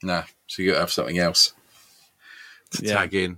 [0.04, 0.24] no.
[0.48, 1.54] So you got to have something else
[2.72, 2.96] to Yeah.
[2.96, 3.38] tag in.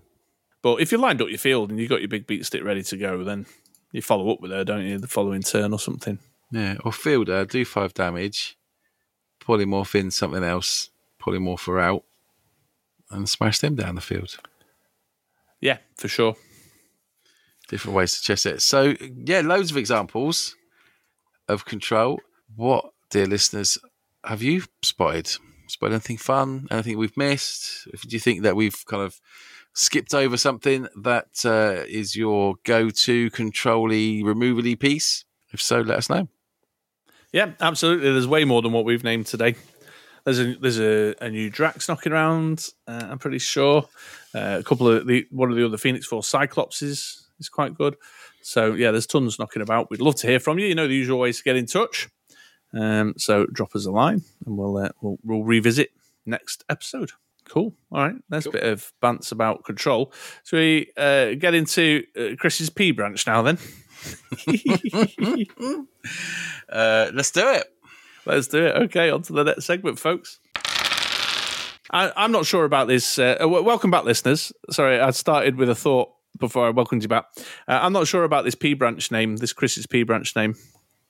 [0.62, 2.82] But if you lined up your field and you got your big beat stick ready
[2.84, 3.46] to go, then
[3.92, 4.98] you follow up with her, don't you?
[4.98, 6.20] The following turn or something.
[6.52, 6.78] Yeah.
[6.84, 8.58] Or fielder, do five damage,
[9.42, 10.90] polymorph in something else,
[11.22, 12.04] polymorph her out,
[13.12, 14.38] and smash them down the field.
[15.62, 16.36] Yeah, for sure.
[17.70, 18.62] different ways to chess it.
[18.62, 20.56] So yeah, loads of examples
[21.48, 22.20] of control.
[22.56, 23.78] What, dear listeners,
[24.24, 25.30] have you spotted?
[25.68, 26.68] Spotted anything fun?
[26.72, 27.88] Anything we've missed?
[27.94, 29.20] If do you think that we've kind of
[29.74, 35.26] skipped over something that uh, is your go-to controlly removally piece?
[35.52, 36.28] If so, let us know.
[37.32, 38.12] Yeah, absolutely.
[38.12, 39.56] There's way more than what we've named today.
[40.24, 42.70] There's a there's a, a new Drax knocking around.
[42.88, 43.86] Uh, I'm pretty sure.
[44.34, 47.98] Uh, a couple of the one of the other Phoenix Force Cyclopses is quite good.
[48.42, 49.90] So yeah, there's tons knocking about.
[49.90, 50.68] We'd love to hear from you.
[50.68, 52.08] You know the usual ways to get in touch.
[52.74, 55.92] Um, so drop us a line, and we'll uh, we'll, we'll revisit
[56.26, 57.12] next episode.
[57.46, 57.74] Cool.
[57.92, 58.16] All right.
[58.30, 58.52] There's Cool.
[58.52, 60.14] a bit of bants about control.
[60.44, 63.58] So we uh, get into uh, Chris's P branch now then.
[66.70, 67.68] Uh, let's do it.
[68.26, 68.76] Let's do it.
[68.84, 70.40] Okay, on to the next segment, folks.
[71.92, 73.20] I, I'm not sure about this.
[73.20, 74.52] Uh, w- welcome back, listeners.
[74.72, 76.10] Sorry, I started with a thought
[76.40, 77.26] before I welcomed you back.
[77.68, 80.56] Uh, I'm not sure about this P branch name, this Chris's P branch name.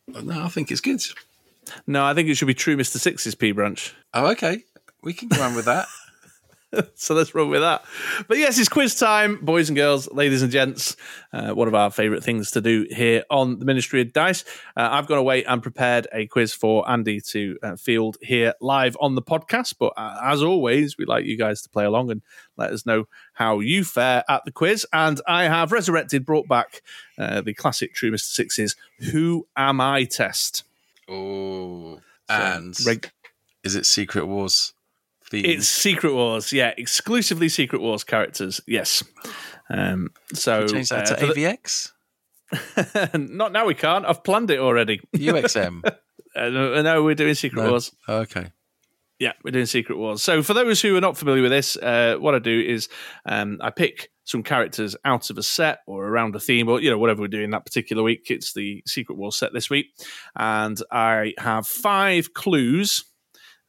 [0.08, 1.02] No, I think it's good.
[1.88, 2.98] No, I think it should be True Mr.
[2.98, 3.96] Six's P branch.
[4.14, 4.64] Oh, okay.
[5.02, 5.88] We can go on with that.
[6.96, 7.84] so let's run with that.
[8.28, 10.96] But yes, it's quiz time, boys and girls, ladies and gents.
[11.32, 14.44] Uh, one of our favourite things to do here on the Ministry of Dice.
[14.76, 18.98] Uh, I've gone away and prepared a quiz for Andy to uh, field here live
[19.00, 19.76] on the podcast.
[19.80, 22.22] But uh, as always, we'd like you guys to play along and
[22.58, 24.86] let us know how you fare at the quiz.
[24.94, 26.82] And I have resurrected, brought back
[27.18, 28.22] uh, the classic True Mr.
[28.22, 28.76] Six's
[29.12, 30.64] Who Am I test.
[31.10, 31.96] Oh.
[32.30, 33.12] So, and reg-
[33.64, 34.74] is it Secret Wars
[35.32, 35.46] themed?
[35.46, 38.62] It's Secret Wars, yeah, exclusively Secret Wars characters.
[38.68, 39.04] Yes.
[39.70, 41.92] Um, so Change that uh, to the- AVX?
[43.30, 43.66] not now.
[43.66, 44.06] We can't.
[44.06, 45.02] I've planned it already.
[45.16, 45.82] UXM.
[46.36, 47.70] Uh, no, we're doing Secret No.
[47.70, 47.92] Wars.
[48.10, 48.52] okay.
[49.20, 50.24] Yeah, we're doing Secret Wars.
[50.24, 52.90] So, for those who are not familiar with this, uh, what I do is
[53.24, 56.90] um, I pick some characters out of a set or around a theme, or you
[56.90, 58.28] know whatever we're doing that particular week.
[58.30, 59.88] It's the Secret war set this week,
[60.36, 63.06] and I have five clues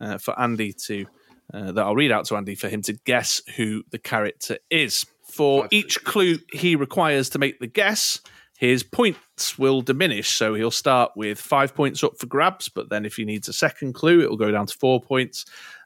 [0.01, 1.07] uh, for Andy to
[1.53, 5.05] uh, that I'll read out to Andy for him to guess who the character is.
[5.31, 8.21] For each clue he requires to make the guess,
[8.57, 10.31] his points will diminish.
[10.31, 13.53] So he'll start with five points up for grabs, but then if he needs a
[13.53, 15.45] second clue, it will go down to four points.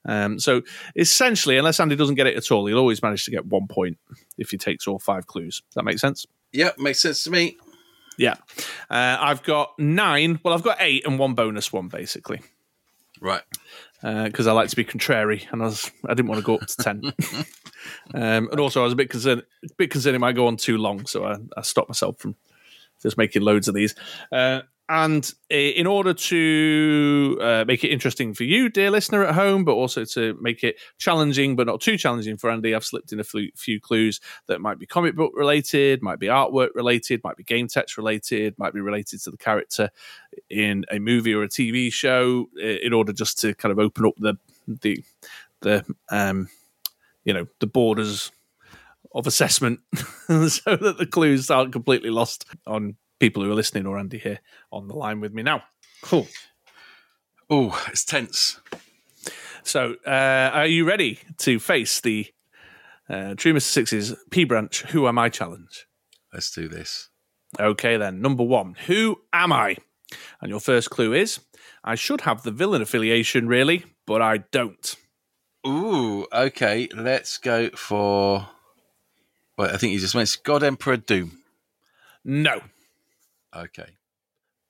[0.08, 0.62] Um, so
[0.96, 3.98] essentially, unless Andy doesn't get it at all, he'll always manage to get one point
[4.38, 5.60] if he takes all five clues.
[5.68, 6.26] Does that make sense?
[6.52, 7.56] Yep, makes sense to me.
[8.16, 8.34] Yeah.
[8.90, 10.40] Uh, I've got nine.
[10.42, 12.40] Well, I've got eight and one bonus one, basically,
[13.20, 13.42] Right.
[14.02, 16.66] because I like to be contrary, and I, was, I didn't want to go up
[16.66, 17.02] to ten.
[18.14, 20.56] um, and also, I was a bit concerned, a bit concerned it might go on
[20.56, 22.34] too long, so I, I stopped myself from
[23.02, 23.94] just making loads of these.
[24.32, 29.64] Uh, and in order to uh, make it interesting for you, dear listener at home,
[29.64, 33.20] but also to make it challenging but not too challenging for Andy, I've slipped in
[33.20, 37.44] a few, clues that might be comic book related, might be artwork related, might be
[37.44, 39.90] game text related, might be related to the character
[40.48, 44.14] in a movie or a TV show, in order just to kind of open up
[44.18, 45.04] the the
[45.60, 46.48] the um,
[47.24, 48.32] you know the borders
[49.14, 49.80] of assessment
[50.26, 54.40] so that the clues aren't completely lost on people who are listening or Andy here
[54.72, 55.62] on the line with me now.
[56.02, 56.28] Cool.
[57.50, 58.60] Oh, it's tense.
[59.62, 62.26] So, uh, are you ready to face the
[63.08, 63.62] uh, True Mr.
[63.62, 65.86] Six's P Branch Who Am I challenge?
[66.32, 67.08] Let's do this.
[67.58, 68.20] Okay, then.
[68.20, 69.76] Number one Who am I?
[70.40, 71.40] And your first clue is
[71.84, 74.96] I should have the villain affiliation, really, but I don't.
[75.66, 76.88] Ooh, okay.
[76.94, 78.48] Let's go for.
[79.56, 81.38] Well, I think you just mentioned God Emperor Doom.
[82.24, 82.60] No.
[83.64, 83.90] Okay.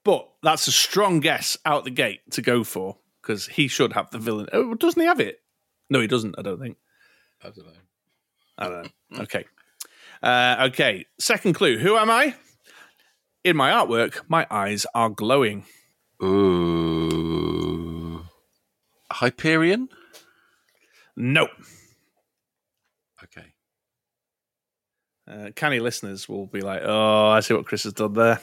[0.04, 4.10] But that's a strong guess out the gate to go for because he should have
[4.10, 4.46] the villain.
[4.52, 5.40] Oh, doesn't he have it?
[5.90, 6.76] No, he doesn't, I don't think.
[7.42, 7.72] I don't know.
[8.58, 9.22] I don't know.
[9.22, 9.44] Okay.
[10.22, 11.06] Uh, okay.
[11.18, 11.78] Second clue.
[11.78, 12.34] Who am I?
[13.44, 15.64] In my artwork, my eyes are glowing.
[16.22, 18.24] Ooh.
[19.10, 19.88] Hyperion?
[21.16, 21.48] No.
[23.22, 23.54] Okay.
[25.26, 28.40] Uh, canny listeners will be like, "Oh, I see what Chris has done there,"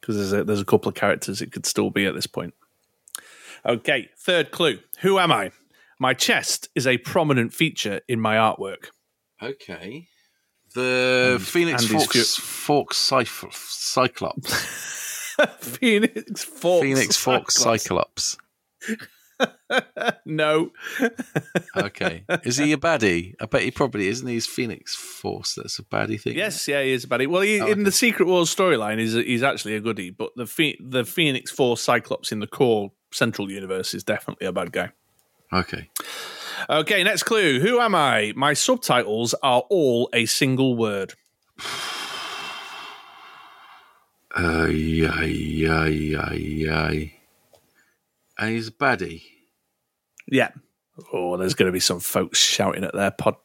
[0.00, 2.54] because there's a, there's a couple of characters it could still be at this point.
[3.64, 4.78] Okay, third clue.
[5.00, 5.52] Who am I?
[5.98, 8.86] My chest is a prominent feature in my artwork.
[9.42, 10.06] Okay.
[10.74, 14.54] The And Phoenix Andy's Forks, Forks Cyph- Cyclops.
[15.58, 16.82] Phoenix Forks.
[16.82, 18.38] Phoenix Forks Cyclops.
[18.86, 19.06] Cyclops.
[20.26, 20.70] no.
[21.76, 22.24] Okay.
[22.44, 23.34] is he a baddie?
[23.40, 24.26] I bet he probably isn't.
[24.26, 25.54] He's Phoenix Force.
[25.54, 26.36] That's a baddie thing.
[26.36, 27.26] Yes, yeah, he is a baddie.
[27.26, 27.82] Well, he, Oh, in okay.
[27.84, 30.10] the Secret Wars storyline, he's he's actually a goodie.
[30.10, 34.52] But the Phe- the Phoenix Force Cyclops in the core Central Universe is definitely a
[34.52, 34.90] bad guy.
[35.52, 35.88] Okay.
[36.68, 37.58] Okay, next clue.
[37.60, 38.32] Who am I?
[38.36, 41.14] My subtitles are all a single word.
[44.36, 46.92] Uh, yeah, yeah, yeah, yeah.
[48.40, 49.22] And he's a baddie.
[50.26, 50.48] Yeah.
[51.12, 53.36] Oh, there's going to be some folks shouting at their pod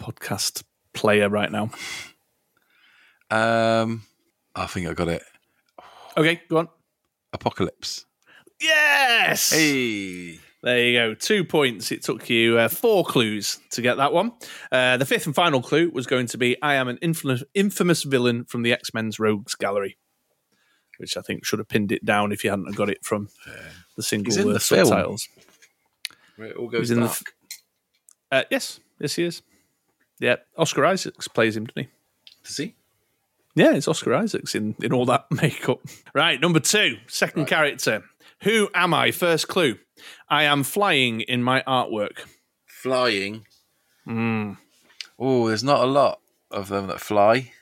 [0.00, 0.62] podcast
[0.94, 1.70] player right now.
[3.30, 4.02] Um,
[4.54, 5.22] I think I got it.
[6.16, 6.68] Okay, go on.
[7.32, 8.06] Apocalypse.
[8.60, 9.50] Yes.
[9.50, 10.38] Hey.
[10.62, 11.14] There you go.
[11.14, 11.90] Two points.
[11.90, 14.32] It took you uh, four clues to get that one.
[14.70, 18.02] Uh, the fifth and final clue was going to be I am an infamous, infamous
[18.02, 19.96] villain from the X Men's Rogues Gallery,
[21.00, 23.28] which I think should have pinned it down if you hadn't got it from
[23.96, 24.86] the single He's in word the film.
[24.86, 25.28] subtitles.
[26.36, 27.34] Where it all goes He's in the dark.
[28.30, 29.42] Uh, yes, yes, he is.
[30.20, 31.88] Yeah, Oscar Isaacs plays him, doesn't he?
[32.44, 32.74] Does he?
[33.56, 35.80] Yeah, it's Oscar Isaacs in, in all that makeup.
[36.14, 38.04] Right, number two, second character.
[38.42, 39.10] Who am I?
[39.10, 39.76] First clue.
[40.28, 42.20] I am flying in my artwork.
[42.66, 43.44] Flying.
[44.08, 46.20] Oh, there's not a lot
[46.50, 47.52] of them that fly.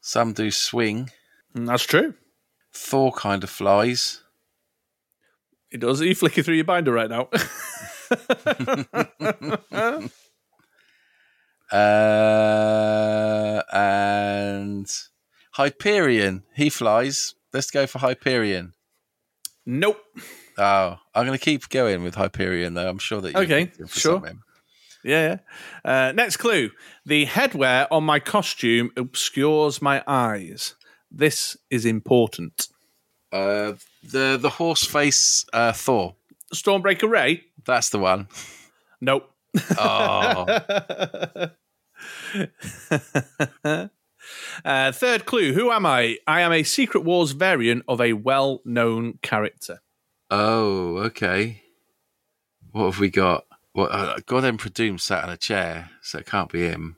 [0.00, 1.10] Some do swing.
[1.54, 2.14] Mm, That's true.
[2.74, 4.22] Thor kind of flies.
[5.70, 6.00] It does.
[6.02, 7.28] Are you flicking through your binder right now?
[11.72, 14.86] Uh, and
[15.52, 16.44] Hyperion.
[16.54, 17.34] He flies.
[17.52, 18.72] Let's go for Hyperion.
[19.66, 20.00] nope.
[20.56, 22.88] Oh, I'm going to keep going with Hyperion, though.
[22.88, 24.22] I'm sure that you Okay, sure.
[25.02, 25.38] Yeah.
[25.84, 26.08] yeah.
[26.08, 26.70] Uh, next clue.
[27.04, 30.76] The headwear on my costume obscures my eyes.
[31.16, 32.68] This is important.
[33.32, 36.14] Uh, the the horse face uh, Thor.
[36.52, 37.44] Stormbreaker Ray?
[37.64, 38.28] That's the one.
[39.00, 39.30] Nope.
[39.78, 40.46] Oh,
[44.64, 45.52] Uh, third clue.
[45.52, 46.16] Who am I?
[46.26, 49.80] I am a Secret Wars variant of a well known character.
[50.30, 51.62] oh, okay.
[52.72, 53.44] What have we got?
[53.74, 56.96] What uh, God Emperor Doom sat in a chair, so it can't be him.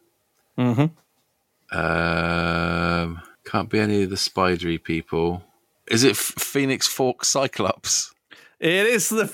[0.57, 1.77] Mm-hmm.
[1.77, 3.21] Um,
[3.57, 5.43] can't be any of the spidery people.
[5.91, 8.13] Is it Phoenix Force Cyclops?
[8.61, 9.25] It is the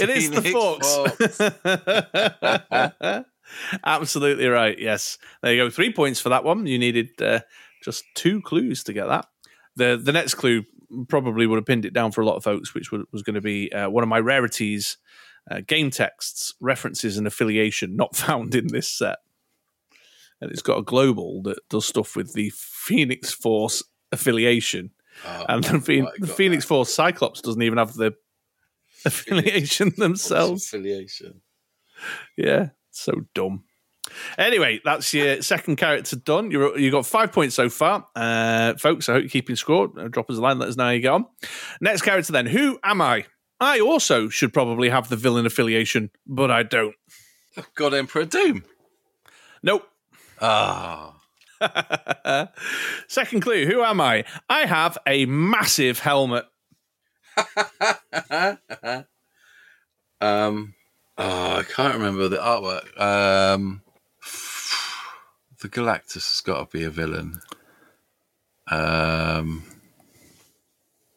[0.00, 0.94] it is the Phoenix
[3.12, 3.24] Force.
[3.84, 4.76] Absolutely right.
[4.76, 5.70] Yes, there you go.
[5.70, 6.66] Three points for that one.
[6.66, 7.40] You needed uh,
[7.84, 9.26] just two clues to get that.
[9.76, 10.64] The the next clue
[11.08, 13.34] probably would have pinned it down for a lot of folks, which was, was going
[13.34, 14.96] to be uh, one of my rarities:
[15.48, 19.18] uh, game texts, references, and affiliation not found in this set.
[20.42, 24.90] And it's got a global that does stuff with the Phoenix Force affiliation,
[25.24, 28.12] Oh, and the, right, the got Phoenix Force Cyclops doesn't even have the
[29.06, 30.64] affiliation What's themselves.
[30.66, 31.42] affiliation.
[32.36, 33.64] Yeah, so dumb.
[34.36, 36.50] Anyway, that's your second character done.
[36.50, 39.08] You're, you got five points so far, uh, folks.
[39.08, 39.90] I hope you're keeping score.
[39.96, 41.26] Uh, Drop us a line, let us know how you get on.
[41.80, 42.46] Next character, then.
[42.46, 43.26] Who am I?
[43.60, 46.96] I also should probably have the villain affiliation, but I don't.
[47.76, 48.64] God Emperor Doom.
[49.62, 49.86] Nope.
[50.40, 51.14] Ah,
[53.08, 53.66] Second clue.
[53.66, 54.24] Who am I?
[54.48, 56.44] I have a massive helmet.
[60.20, 60.74] um,
[61.18, 63.00] oh, I can't remember the artwork.
[63.00, 63.82] Um,
[65.60, 67.40] the Galactus has got to be a villain.
[68.70, 69.64] Um,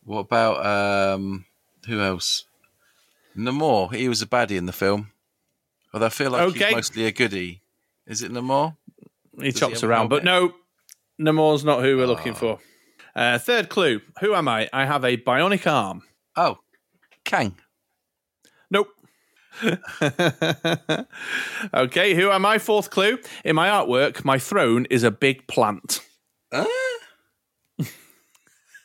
[0.04, 1.46] what about um,
[1.88, 2.46] who else?
[3.36, 3.94] Namor.
[3.94, 5.12] He was a baddie in the film.
[5.94, 6.66] Although I feel like Okay.
[6.68, 7.62] he's mostly a goodie.
[8.06, 8.76] Is it Namor?
[9.40, 10.54] He he chops a around, but no,
[11.20, 12.36] Namor's not who we're looking Oh.
[12.36, 12.60] for.
[13.16, 14.02] Uh, third clue.
[14.20, 14.70] Who am I?
[14.74, 16.02] I have a bionic arm.
[16.36, 16.58] Oh,
[17.24, 17.56] Kang.
[18.70, 18.90] Nope.
[21.74, 22.58] okay, who am I?
[22.58, 23.20] Fourth clue.
[23.46, 26.02] In my artwork, my throne is a big plant.
[26.52, 26.66] Ah,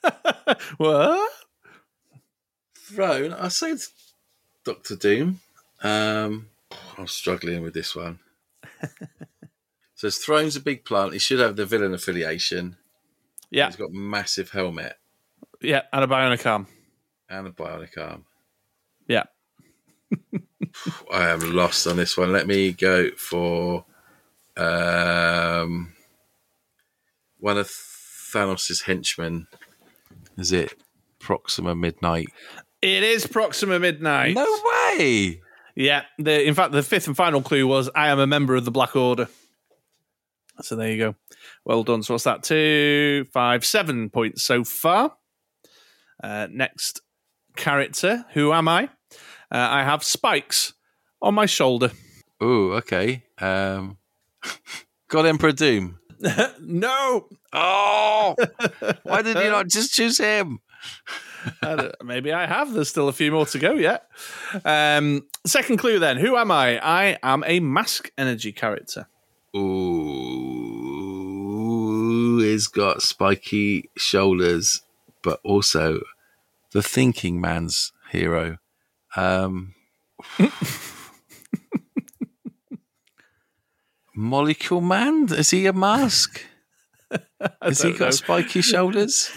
[0.78, 1.30] What?
[2.76, 3.32] throne.
[3.32, 3.78] I said
[4.64, 5.40] Doctor Doom.
[5.82, 6.48] Um,
[6.98, 8.18] I'm struggling with this one.
[10.00, 11.12] so his throne's a big plant.
[11.12, 12.78] He should have the villain affiliation.
[13.50, 14.94] Yeah, He's got massive helmet
[15.60, 16.68] yeah, and a bionic arm.
[17.28, 18.24] and a bionic arm.
[19.06, 19.24] Yeah.
[21.12, 22.32] I am lost on this one.
[22.32, 23.84] Let me go for
[24.56, 25.92] um,
[27.38, 29.48] one of Thanos' henchmen.
[30.38, 30.74] Is it
[31.18, 32.28] Proxima Midnight?
[32.80, 34.34] It is Proxima Midnight.
[34.34, 35.42] No way!
[35.74, 36.04] Yeah.
[36.18, 38.70] The, in fact, the fifth and final clue was I am a member of the
[38.70, 39.28] Black Order.
[40.62, 41.14] So there you go.
[41.64, 42.02] Well done.
[42.02, 42.42] So what's that?
[42.42, 45.16] Two, five, seven points so far.
[46.22, 47.00] Uh, next
[47.56, 48.24] character.
[48.34, 48.84] Who am I?
[49.52, 50.74] Uh, I have spikes
[51.22, 51.90] on my shoulder.
[52.40, 53.24] Oh, okay.
[53.38, 53.98] Um,
[55.08, 55.98] God Emperor Doom.
[56.60, 57.28] no.
[57.52, 58.36] Oh,
[59.02, 60.60] why did you not just choose him?
[61.62, 62.72] I maybe I have.
[62.72, 64.06] There's still a few more to go yet.
[64.64, 66.18] Um, second clue then.
[66.18, 66.78] Who am I?
[66.78, 69.08] I am a mask energy character.
[69.56, 70.29] Ooh,
[72.50, 74.82] he's got spiky shoulders,
[75.22, 76.00] but also
[76.72, 78.58] the thinking man's hero.
[79.16, 79.74] Um,
[84.14, 85.28] Molecule Man?
[85.30, 86.44] Is he a mask?
[87.62, 88.10] Has he got know.
[88.10, 89.30] spiky shoulders?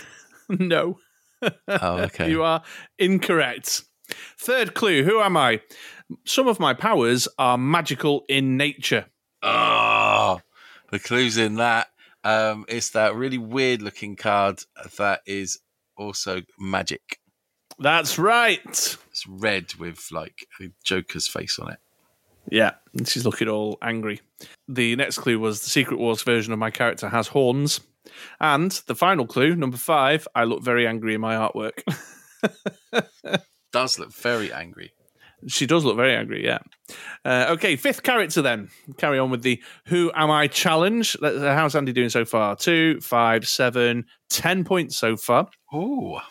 [0.50, 1.00] no.
[1.68, 2.30] Oh, okay.
[2.30, 2.64] You are
[2.98, 3.84] incorrect.
[4.38, 5.04] Third clue.
[5.04, 5.62] Who am I?
[6.26, 9.06] Some of my powers are magical in nature.
[9.42, 10.42] Oh,
[10.92, 11.88] the clues in that.
[12.24, 14.62] Um, it's that really weird looking card
[14.98, 15.60] that is
[15.98, 17.20] also magic.
[17.80, 18.62] That's right.
[18.66, 21.80] It's red with like a Joker's face on it.
[22.50, 22.72] Yeah,
[23.06, 24.22] she's looking all angry.
[24.68, 27.80] The next clue was the Secret Wars version of my character has horns.
[28.40, 31.84] And the final clue, number five, I look very angry in my artwork.
[33.72, 34.94] Does look very angry.
[35.48, 36.60] She does look very angry, yeah.
[37.26, 38.70] Uh, okay, fifth character then.
[38.98, 41.16] Carry on with the Who Am I challenge.
[41.22, 42.56] Uh, How's Andy doing so far?
[42.56, 45.50] Two, five, seven, ten points so far.
[45.72, 46.22] Oh,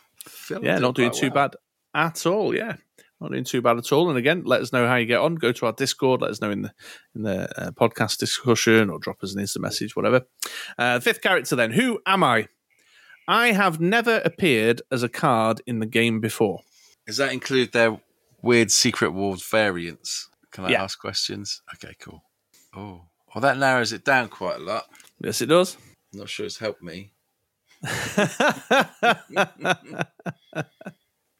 [0.51, 1.57] Yeah, not doing too bad
[1.95, 2.55] at all.
[2.55, 2.77] Yeah,
[3.21, 4.09] not doing too bad at all.
[4.09, 5.35] And again, let us know how you get on.
[5.37, 6.21] Go to our Discord.
[6.21, 6.73] Let us know in the
[7.15, 10.23] in the uh, podcast discussion or drop us an instant message, whatever.
[10.79, 11.73] Uh, fifth character then.
[11.73, 12.49] Who am I?
[13.29, 16.61] I have never appeared as a card in the game before.
[17.07, 18.01] Does that include their
[18.43, 20.28] weird Secret Wars variants?
[20.51, 20.82] Can I Yeah.
[20.84, 21.62] ask questions?
[21.74, 22.22] Okay, cool.
[22.74, 24.86] Oh, well, that narrows it down quite a lot.
[25.20, 25.76] Yes, it does.
[26.12, 27.12] Not sure it's helped me.
[27.82, 29.16] I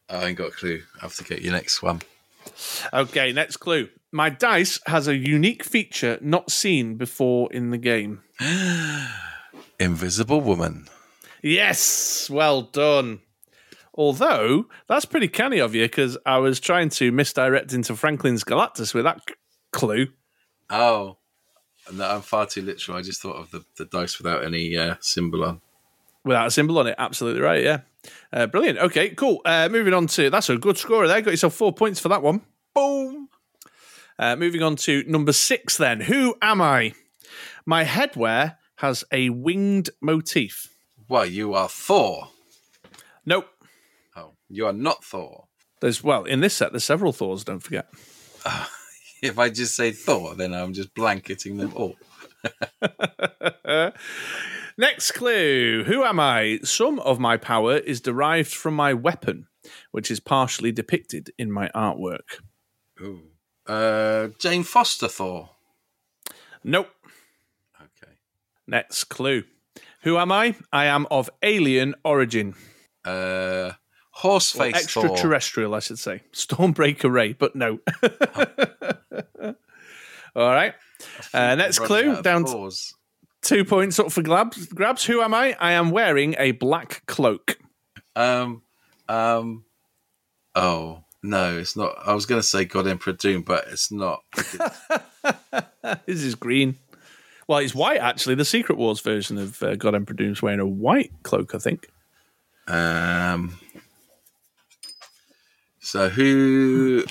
[0.09, 0.81] ain't got a clue.
[0.97, 2.01] I have to get your next one.
[2.91, 3.89] okay, next clue.
[4.11, 8.21] My dice has a unique feature not seen before in the game.
[9.79, 10.87] Invisible Woman.
[11.41, 13.21] Yes, well done.
[13.95, 18.93] Although that's pretty canny of you because I was trying to misdirect into Franklin's Galactus
[18.93, 19.35] with that c-
[19.71, 20.07] clue.
[20.69, 21.17] Oh,
[21.91, 22.97] no, I'm far too literal.
[22.97, 25.61] I just thought of the, the dice without any uh, symbol on.
[26.25, 27.63] Without a symbol on it, absolutely right.
[27.63, 27.81] Yeah,
[28.31, 28.79] uh, brilliant.
[28.79, 29.41] Okay, cool.
[29.45, 31.21] Uh, moving on to that's a good scorer there.
[31.21, 32.41] Got yourself four points for that one.
[32.73, 33.27] Boom.
[34.17, 35.77] Uh, moving on to number six.
[35.77, 36.93] Then, who am I?
[37.65, 40.73] My headwear has a winged motif.
[41.09, 42.29] Well, you are Thor.
[43.25, 43.47] Nope.
[44.15, 45.47] Oh, you are not Thor.
[45.81, 46.71] There's well in this set.
[46.71, 47.43] There's several Thors.
[47.43, 47.87] Don't forget.
[49.23, 51.95] If I just say Thor, then I'm just blanketing them all.
[54.77, 55.85] Next clue.
[55.85, 56.59] Who am I?
[56.65, 59.47] Some of my power is derived from my weapon,
[59.91, 62.41] which is partially depicted in my artwork.
[62.99, 63.21] Ooh.
[63.65, 65.51] Uh, Jane Foster Thor.
[66.61, 66.89] Nope.
[67.79, 68.13] Okay.
[68.67, 69.43] Next clue.
[70.01, 70.57] Who am I?
[70.73, 72.55] I am of alien origin.
[73.05, 73.71] Uh,
[74.15, 75.05] Or Horseface Thor.
[75.05, 76.21] extraterrestrial, I should say.
[76.33, 77.79] Stormbreaker Ray, but no.
[80.35, 80.73] All right.
[81.33, 82.21] Uh, next clue.
[82.21, 82.71] Down to
[83.41, 84.67] two points up for grabs.
[84.67, 85.05] grabs.
[85.05, 85.55] Who am I?
[85.59, 87.57] I am wearing a black cloak.
[88.15, 88.61] Um,
[89.09, 89.65] um,
[90.55, 91.95] oh no, it's not.
[92.05, 94.21] I was going to say God Emperor Doom, but it's not.
[96.05, 96.77] This is green.
[97.47, 98.35] Well, it's white actually.
[98.35, 101.89] The Secret Wars version of uh, God Emperor Doom's wearing a white cloak, I think.
[102.67, 103.59] Um,
[105.83, 107.03] so who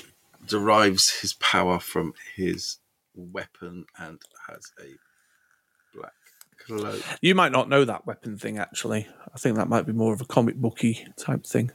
[0.47, 2.79] derives his power from his
[3.14, 4.18] weapon and
[4.49, 6.12] has a black
[6.59, 7.03] cloak?
[7.20, 9.07] You might not know that weapon thing actually.
[9.35, 11.70] I think that might be more of a comic booky type thing.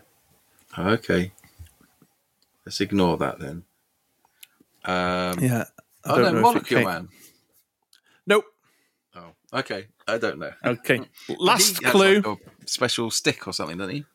[0.77, 1.31] Okay,
[2.65, 3.63] let's ignore that then.
[4.83, 5.65] Um, Yeah.
[6.03, 7.09] I oh don't no, know Molecule Man.
[8.25, 8.45] Nope.
[9.15, 9.87] Oh, okay.
[10.07, 10.51] I don't know.
[10.65, 11.01] Okay.
[11.37, 12.21] Last clue.
[12.21, 14.05] like special stick or something, doesn't he?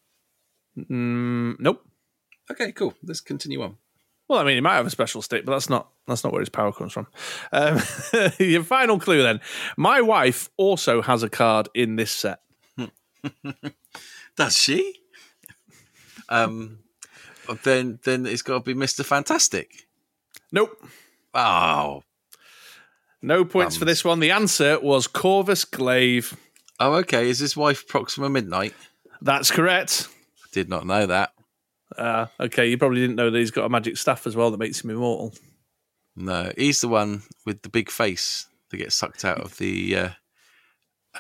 [0.79, 1.87] Mm, nope.
[2.51, 2.95] Okay, cool.
[3.03, 3.77] Let's continue on.
[4.29, 6.41] Well, I mean, he might have a special stick, but that's not that's not where
[6.41, 7.07] his power comes from.
[7.53, 7.81] Um,
[8.39, 9.41] your final clue, then.
[9.77, 12.41] My wife also has a card in this set.
[14.37, 15.01] Does she?
[16.29, 16.79] Um,
[17.65, 19.87] then then it's got to be Mister Fantastic.
[20.51, 20.77] Nope.
[21.35, 22.03] Oh,
[23.23, 24.21] No points for this one.
[24.21, 26.37] The answer was Corvus Glaive.
[26.81, 27.29] oh, okay.
[27.29, 28.75] Is his wife Proxima Midnight?
[29.21, 30.09] That's correct.
[30.53, 31.33] Did not know that.
[31.97, 34.59] Uh, okay, you probably didn't know that he's got a magic staff as well that
[34.59, 35.35] makes him immortal.
[36.17, 39.97] No, he's the one with the big face that gets sucked out of the.
[39.97, 40.09] Uh,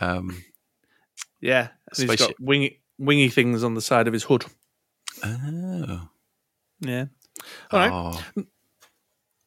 [0.00, 0.42] um.
[1.40, 4.44] Yeah, he's got wingy, wingy things on the side of his hood.
[5.24, 6.08] Oh.
[6.80, 7.06] Yeah.
[7.70, 7.90] All right.
[7.92, 8.44] Oh.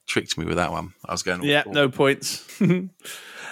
[0.08, 0.94] Tricked me with that one.
[1.06, 1.44] I was going.
[1.44, 2.46] Yeah, for- no points.
[2.62, 2.86] uh,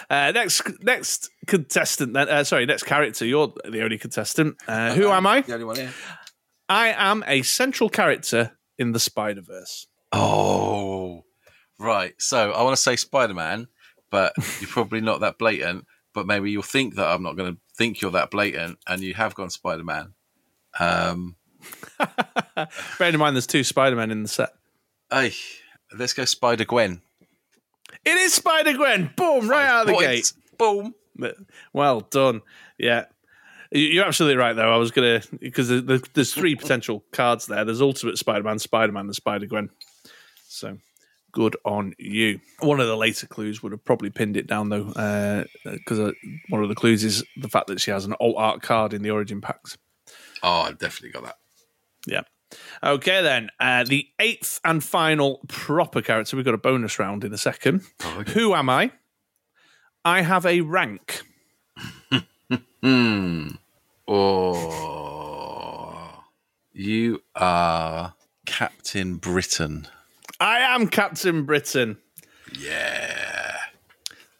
[0.10, 2.14] next, next contestant.
[2.14, 3.26] Then, uh, sorry, next character.
[3.26, 4.57] You're the only contestant.
[4.68, 5.41] Uh, who am I?
[5.41, 5.93] The only one here.
[6.69, 9.88] I am a central character in the Spider Verse.
[10.11, 11.23] Oh,
[11.80, 12.14] right.
[12.19, 13.68] So I want to say Spider Man,
[14.10, 15.85] but you're probably not that blatant.
[16.14, 19.15] But maybe you'll think that I'm not going to think you're that blatant, and you
[19.15, 20.14] have gone Spider Man.
[20.80, 21.35] Um,
[22.99, 24.49] Bearing in mind, there's two Spider Men in the set.
[25.11, 25.34] hey,
[25.98, 27.02] let's go Spider Gwen.
[28.06, 29.11] It is Spider Gwen.
[29.15, 29.49] Boom!
[29.49, 30.34] Right out of the gate.
[30.57, 30.94] Boom.
[31.73, 32.41] Well done.
[32.77, 33.06] Yeah.
[33.74, 34.74] You- You're absolutely right, though.
[34.74, 35.68] I was going to, because
[36.14, 37.66] there's three potential cards there.
[37.66, 39.70] There's Ultimate Spider Man, Spider Man, and Spider Gwen.
[40.48, 40.78] So
[41.32, 42.40] good on you.
[42.60, 44.84] One of the later clues would have probably pinned it down, though,
[45.64, 46.12] because uh,
[46.50, 49.02] one of the clues is the fact that she has an alt art card in
[49.02, 49.78] the Origin packs.
[50.44, 51.38] Oh, I definitely got that.
[52.06, 52.22] Yeah.
[52.84, 53.50] Okay, then.
[53.60, 56.36] Uh, the eighth and final proper character.
[56.36, 57.82] We've got a bonus round in a second.
[58.04, 58.34] Oh, okay.
[58.34, 58.91] Who am I?
[60.06, 61.22] I have a rank.
[62.84, 63.48] Hmm.
[64.07, 65.53] Oh,
[66.73, 68.15] you are
[68.45, 69.88] Captain Britain.
[70.39, 71.97] I am Captain Britain.
[72.59, 73.57] Yeah.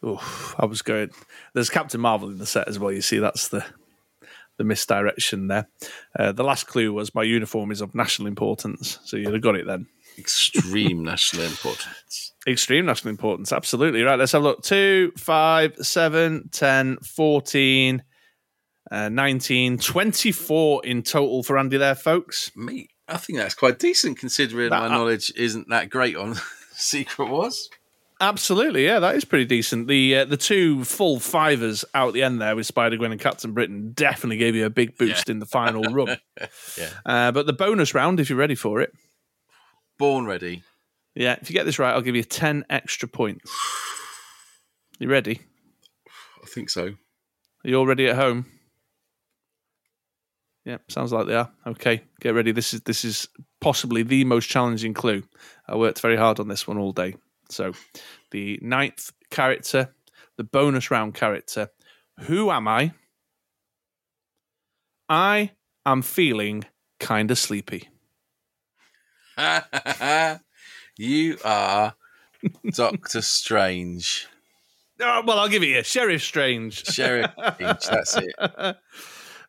[0.04, 1.10] Oof, I was going.
[1.54, 2.92] There's Captain Marvel in the set as well.
[2.92, 3.64] You see, that's the
[4.58, 5.66] the misdirection there.
[6.16, 9.56] Uh, the last clue was my uniform is of national importance, so you'd have got
[9.56, 9.86] it then.
[10.18, 12.32] Extreme national importance.
[12.46, 14.02] Extreme national importance, absolutely.
[14.02, 14.62] Right, let's have a look.
[14.62, 18.02] 2, 5, 7, 10, 14,
[18.90, 22.50] uh, 19, 24 in total for Andy there, folks.
[22.56, 26.34] Me, I think that's quite decent considering That- my knowledge isn't that great on
[26.72, 27.68] Secret Wars.
[28.20, 29.88] Absolutely, yeah, that is pretty decent.
[29.88, 33.52] The uh, the two full fivers out the end there with Spider Gwen and Captain
[33.52, 36.16] Britain definitely gave you a big boost in the final run.
[36.78, 36.90] Yeah.
[37.04, 38.92] Uh, but the bonus round, if you're ready for it,
[39.98, 40.62] Born ready.
[41.14, 43.50] yeah, if you get this right, I'll give you ten extra points.
[45.00, 45.40] You ready?
[46.42, 46.84] I think so.
[46.86, 46.94] Are
[47.68, 48.46] you all ready at home?
[50.64, 51.50] Yeah, sounds like they are.
[51.66, 52.50] Okay, get ready.
[52.52, 53.28] This is this is
[53.60, 55.22] possibly the most challenging clue.
[55.68, 57.16] I worked very hard on this one all day.
[57.50, 57.72] So,
[58.30, 59.94] the ninth character,
[60.36, 61.68] the bonus round character.
[62.20, 62.92] Who am I?
[65.08, 65.50] I
[65.84, 66.64] am feeling
[66.98, 67.90] kind of sleepy.
[70.96, 71.94] you are
[72.72, 74.28] Doctor Strange.
[75.00, 75.82] Oh, well, I'll give it you.
[75.82, 76.86] Sheriff Strange.
[76.86, 78.32] Sheriff Strange, that's it.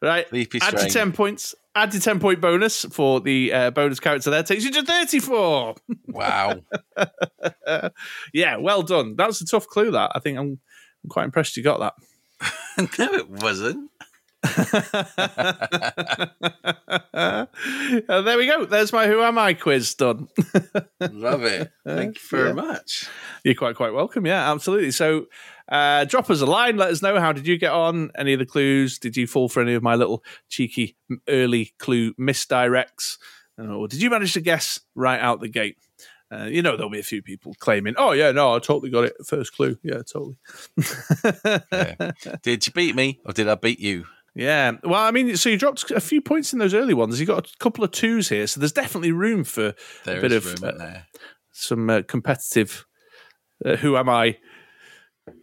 [0.02, 0.28] right.
[0.30, 1.56] Sleepy Add to 10 points.
[1.76, 4.44] Add to 10 point bonus for the uh, bonus character there.
[4.44, 5.76] Takes you to 34.
[6.08, 6.62] Wow.
[8.34, 9.16] yeah, well done.
[9.18, 10.12] That was a tough clue, that.
[10.16, 10.60] I think I'm,
[11.04, 11.94] I'm quite impressed you got that.
[13.00, 13.90] no, it wasn't.
[17.14, 17.46] Uh,
[18.22, 18.66] there we go.
[18.66, 20.28] There's my Who Am I quiz done.
[21.00, 21.72] Love it.
[21.86, 22.54] Thank you very Yeah.
[22.54, 23.06] much.
[23.44, 24.26] You're quite, quite welcome.
[24.26, 24.92] Yeah, absolutely.
[24.92, 25.26] So
[25.70, 26.78] uh, drop us a line.
[26.78, 28.12] Let us know how did you get on?
[28.18, 29.00] Any of the clues?
[29.00, 30.96] Did you fall for any of my little cheeky
[31.28, 33.18] early clue misdirects?
[33.60, 35.78] Uh, Or did you manage to guess right out the gate?
[36.32, 39.04] Uh, you know, there'll be a few people claiming, oh, yeah, no, I totally got
[39.06, 39.14] it.
[39.26, 39.78] First clue.
[39.84, 40.38] Yeah, totally.
[41.72, 42.12] Yeah.
[42.42, 44.06] Did you beat me or did I beat you?
[44.36, 44.74] Yeah.
[44.84, 47.20] Well, I mean, so you dropped a few points in those early ones.
[47.20, 50.34] You got a couple of twos here, so there's definitely room for There a bit
[50.34, 51.00] of uh,
[51.52, 52.86] some uh, competitive.
[53.64, 54.38] Uh, who am I?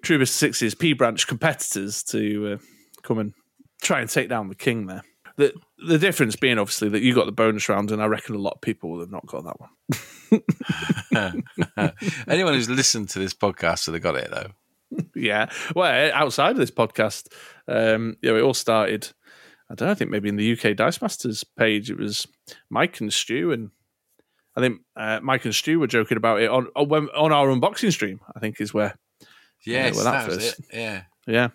[0.03, 0.29] True Mr.
[0.29, 2.59] Six's P branch competitors to uh,
[3.03, 3.33] come and
[3.81, 5.03] try and take down the king there.
[5.39, 5.55] The
[5.87, 8.57] the difference being obviously that you got the bonus round, and I reckon a lot
[8.57, 9.71] of people will have not got that one.
[12.29, 14.51] Anyone who's listened to this podcast would have got it though.
[15.15, 15.51] yeah.
[15.75, 17.29] Well, outside of this podcast,
[17.69, 19.09] um, you know, it all started.
[19.71, 19.93] I don't know.
[19.93, 22.27] I think maybe in the UK Dice Masters page, it was
[22.69, 23.71] Mike and Stu, and
[24.57, 28.21] I think uh, Mike and Stu were joking about it on on, our unboxing stream.
[28.37, 28.97] I think is where
[29.65, 30.67] Yes, well, that that, was first- it.
[30.73, 31.03] Yeah.
[31.27, 31.49] yeah,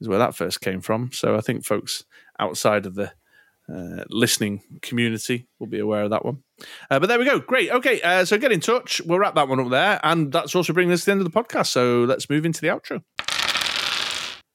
[0.00, 1.10] is where that first came from.
[1.12, 2.04] So I think folks
[2.38, 3.12] outside of the
[3.72, 6.42] uh, listening community will be aware of that one.
[6.90, 7.38] Uh, but there we go.
[7.38, 7.70] Great.
[7.70, 8.00] Okay.
[8.00, 9.00] Uh, so get in touch.
[9.04, 10.00] We'll wrap that one up there.
[10.02, 11.68] And that's also bringing us to the end of the podcast.
[11.68, 13.02] So let's move into the outro.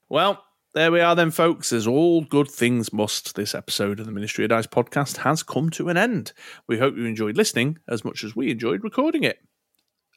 [0.09, 1.71] Well, there we are then, folks.
[1.71, 5.69] As all good things must, this episode of the Ministry of Dice podcast has come
[5.71, 6.33] to an end.
[6.67, 9.37] We hope you enjoyed listening as much as we enjoyed recording it.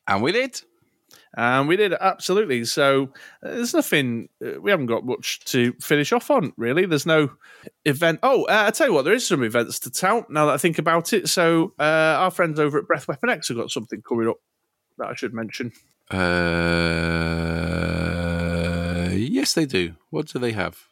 [0.08, 0.60] And we did.
[1.38, 2.64] And we did absolutely.
[2.64, 3.10] So
[3.42, 4.30] uh, there's nothing.
[4.44, 6.86] Uh, we haven't got much to finish off on really.
[6.86, 7.30] There's no
[7.84, 8.20] event.
[8.22, 10.30] Oh, uh, I tell you what, there is some events to tout.
[10.30, 11.82] Now that I think about it, so uh,
[12.18, 14.36] our friends over at Breath Weapon X have got something coming up
[14.96, 15.72] that I should mention.
[17.76, 19.94] Uh, yes, they do.
[20.10, 20.84] What do they have?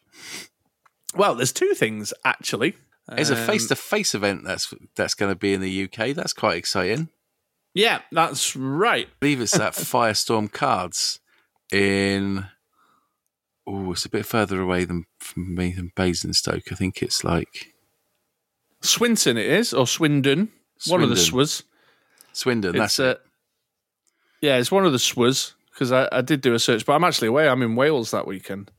[1.15, 2.75] Well, there's two things actually.
[3.07, 6.13] There's a Um, face-to-face event that's that's going to be in the UK.
[6.15, 7.09] That's quite exciting.
[7.75, 9.07] Yeah, that's right.
[9.07, 11.19] I believe it's that Firestorm Cards
[11.71, 12.47] in.
[13.67, 16.71] Oh, it's a bit further away than from me than Basingstoke.
[16.71, 17.73] I think it's like
[18.81, 20.51] Swinton it is, or Swindon.
[20.87, 21.47] One of the Swindon.
[21.47, 21.63] SWAs.
[22.33, 22.75] Swindon.
[22.75, 23.21] It's That's uh, it.
[24.41, 27.03] yeah, it's one of the SWAs because I, I did do a search, but I'm
[27.03, 27.49] actually away.
[27.49, 28.71] I'm in Wales that weekend,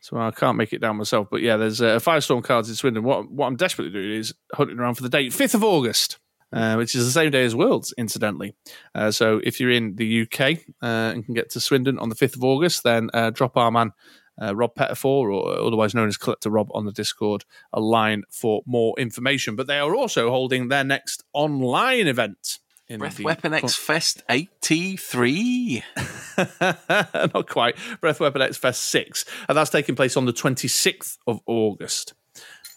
[0.00, 1.28] so I can't make it down myself.
[1.30, 3.02] But yeah, there's uh, Firestorm cards in Swindon.
[3.02, 6.18] What what I'm desperately doing is hunting around for the date, fifth of August.
[6.50, 8.54] Uh, which is the same day as Worlds, incidentally.
[8.94, 12.14] Uh, so if you're in the UK uh, and can get to Swindon on the
[12.14, 13.92] 5th of August, then uh, drop our man
[14.40, 18.62] uh, Rob Pettifor, or otherwise known as Collector Rob, on the Discord a line for
[18.66, 19.56] more information.
[19.56, 22.58] But they are also holding their next online event.
[22.88, 25.82] In Breath Weapon X Fest 83.
[26.60, 27.76] Not quite.
[28.00, 29.26] Breath Weapon X Fest 6.
[29.46, 32.14] And that's taking place on the 26th of August.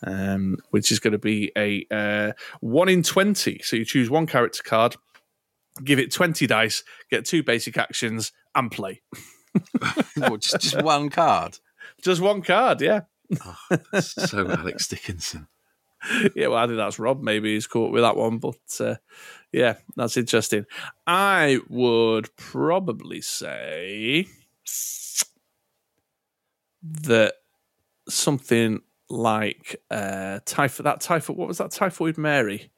[0.05, 3.59] Um, which is going to be a uh, one in twenty.
[3.63, 4.95] So you choose one character card,
[5.83, 9.01] give it twenty dice, get two basic actions, and play.
[10.15, 11.59] What, just, just one card.
[12.01, 13.01] Just one card, yeah.
[13.99, 15.47] So Alex Dickinson.
[16.35, 17.21] yeah, well, I think that's Rob.
[17.21, 18.95] Maybe he's caught with that one, but uh,
[19.51, 20.65] yeah, that's interesting.
[21.05, 24.27] I would probably say
[26.83, 27.33] that
[28.09, 30.85] something like uh, typhoid.
[30.85, 31.37] That typhoid.
[31.37, 31.71] What was that?
[31.71, 32.71] Typhoid Mary.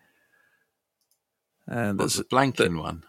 [1.68, 3.04] And That's the blanking one.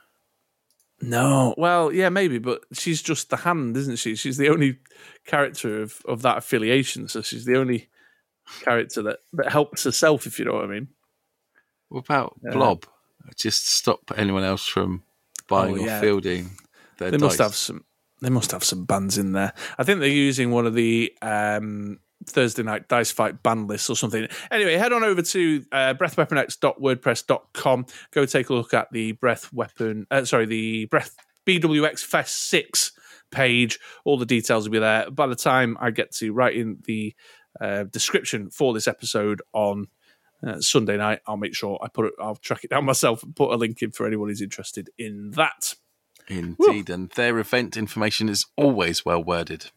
[1.02, 1.55] no.
[1.59, 4.14] Well, yeah, maybe, but she's just the hand, isn't she?
[4.14, 4.78] She's the only
[5.26, 7.88] character of of that affiliation, so she's the only
[8.62, 10.26] character that that helps herself.
[10.26, 10.88] If you know what I mean.
[11.88, 12.84] What about Blob?
[13.36, 15.02] Just stop anyone else from
[15.48, 16.01] buying Oh, or yeah.
[16.01, 16.51] fielding
[16.98, 17.84] their They must have some.
[18.20, 19.52] They must have some bands in there.
[19.78, 23.96] I think they're using one of the um, Thursday night dice fight band lists or
[23.96, 24.28] something.
[24.51, 27.86] Anyway, head on over to uh, breathweaponx.wordpress.com.
[28.10, 30.06] Go take a look at the breath weapon.
[30.10, 32.92] Uh, sorry, the breath BWX Fest Six
[33.30, 33.78] page.
[34.05, 35.10] All the details will be there.
[35.10, 37.14] By the time I get to writing the
[37.60, 39.88] uh, description for this episode on
[40.46, 42.14] uh, Sunday night, I'll make sure I put it.
[42.20, 45.32] I'll track it down myself and put a link in for anyone who's interested in
[45.32, 45.74] that.
[46.28, 49.70] Indeed, and their event information is always well worded.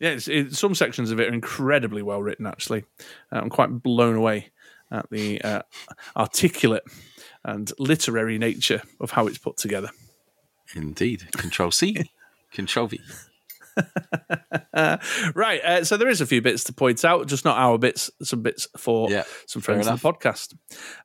[0.00, 2.46] Yeah, it's, it, some sections of it are incredibly well written.
[2.46, 2.84] Actually,
[3.30, 4.50] uh, I'm quite blown away
[4.90, 5.62] at the uh,
[6.16, 6.82] articulate
[7.44, 9.90] and literary nature of how it's put together.
[10.74, 11.30] Indeed.
[11.32, 11.96] Control C,
[12.52, 13.00] Control V.
[15.34, 18.10] Right, uh, so there is a few bits to point out, just not our bits.
[18.22, 20.54] Some bits for Yeah, some friends of the podcast.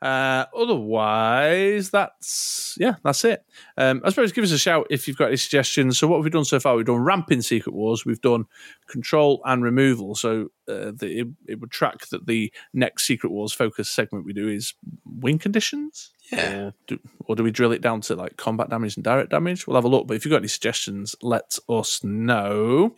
[0.01, 3.43] Uh, otherwise, that's yeah, that's it.
[3.77, 5.97] Um, I suppose give us a shout if you've got any suggestions.
[5.97, 6.75] So what have we done so far?
[6.75, 8.05] We've done ramping secret wars.
[8.05, 8.45] We've done
[8.87, 10.15] control and removal.
[10.15, 14.33] So uh, the, it, it would track that the next secret wars focus segment we
[14.33, 14.73] do is
[15.05, 16.11] win conditions.
[16.31, 16.55] Yeah.
[16.55, 19.67] Or do, or do we drill it down to like combat damage and direct damage?
[19.67, 20.07] We'll have a look.
[20.07, 22.95] But if you've got any suggestions, let us know.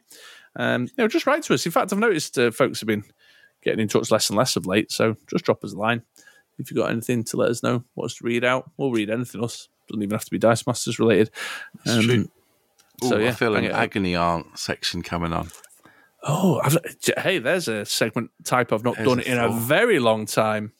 [0.56, 1.66] Um, you know, just write to us.
[1.66, 3.04] In fact, I've noticed uh, folks have been
[3.64, 4.92] getting in touch less and less of late.
[4.92, 6.04] So just drop us a line
[6.58, 7.84] if you've got anything to let us know.
[7.94, 8.72] What's to read out?
[8.78, 9.70] We'll read anything else.
[9.88, 11.32] Doesn't even have to be Dice Masters related.
[11.86, 12.30] It's true.
[13.04, 15.50] so yeah, I feel bang an agony aunt section coming on.
[16.24, 16.78] Oh, I've,
[17.20, 20.74] hey, there's a segment type I've not There's done a in a very long time.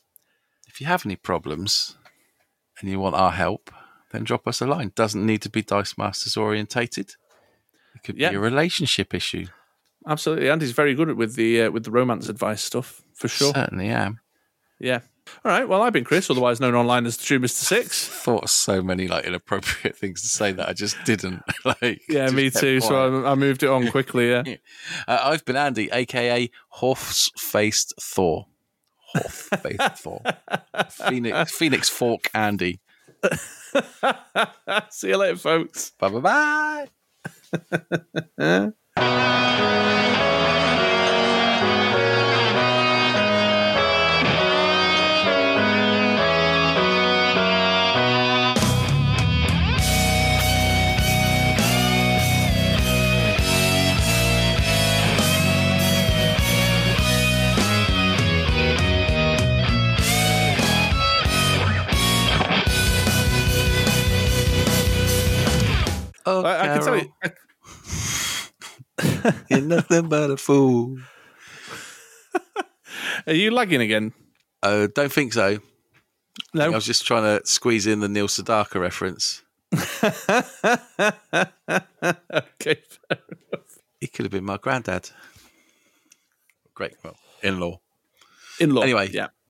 [0.66, 1.96] If you have any problems
[2.80, 3.70] and you want our help,
[4.12, 4.92] then drop us a line.
[4.94, 7.10] Doesn't need to be Dice Masters orientated.
[7.94, 8.30] It could Yeah.
[8.30, 9.46] be a relationship issue.
[10.06, 13.52] Absolutely, Andy's very good with the uh, with the romance advice stuff for sure.
[13.52, 14.20] Certainly am.
[14.78, 15.00] Yeah.
[15.44, 15.68] All right.
[15.68, 18.08] Well, I've been Chris, otherwise known online as the True Mister Six.
[18.24, 21.42] Thought so many like inappropriate things to say that I just didn't.
[21.64, 22.78] like, Yeah, me too.
[22.80, 22.82] quiet.
[22.84, 24.30] So I, I moved it on quickly.
[24.30, 24.44] Yeah.
[25.06, 28.46] Uh, I've been Andy, aka Horse Faced Thor.
[29.14, 30.22] Oh, Horse Faced Thor.
[30.90, 32.80] Phoenix, Phoenix Force Andy.
[34.90, 35.92] See you later, folks.
[35.98, 36.86] Bye bye
[38.36, 40.22] bye.
[66.30, 67.12] Oh, I, I can tell you.
[67.24, 67.32] I-
[69.50, 70.98] you're nothing but a fool.
[73.26, 74.12] Are you lagging again?
[74.62, 75.58] Uh, don't think so.
[76.54, 79.42] No, I was just trying to squeeze in the Neil Sedaka reference.
[82.32, 82.82] okay.
[84.00, 85.10] He could have been my granddad.
[86.74, 87.80] Great, well, in-law.
[88.60, 88.82] In law.
[88.82, 89.28] Anyway, Yeah.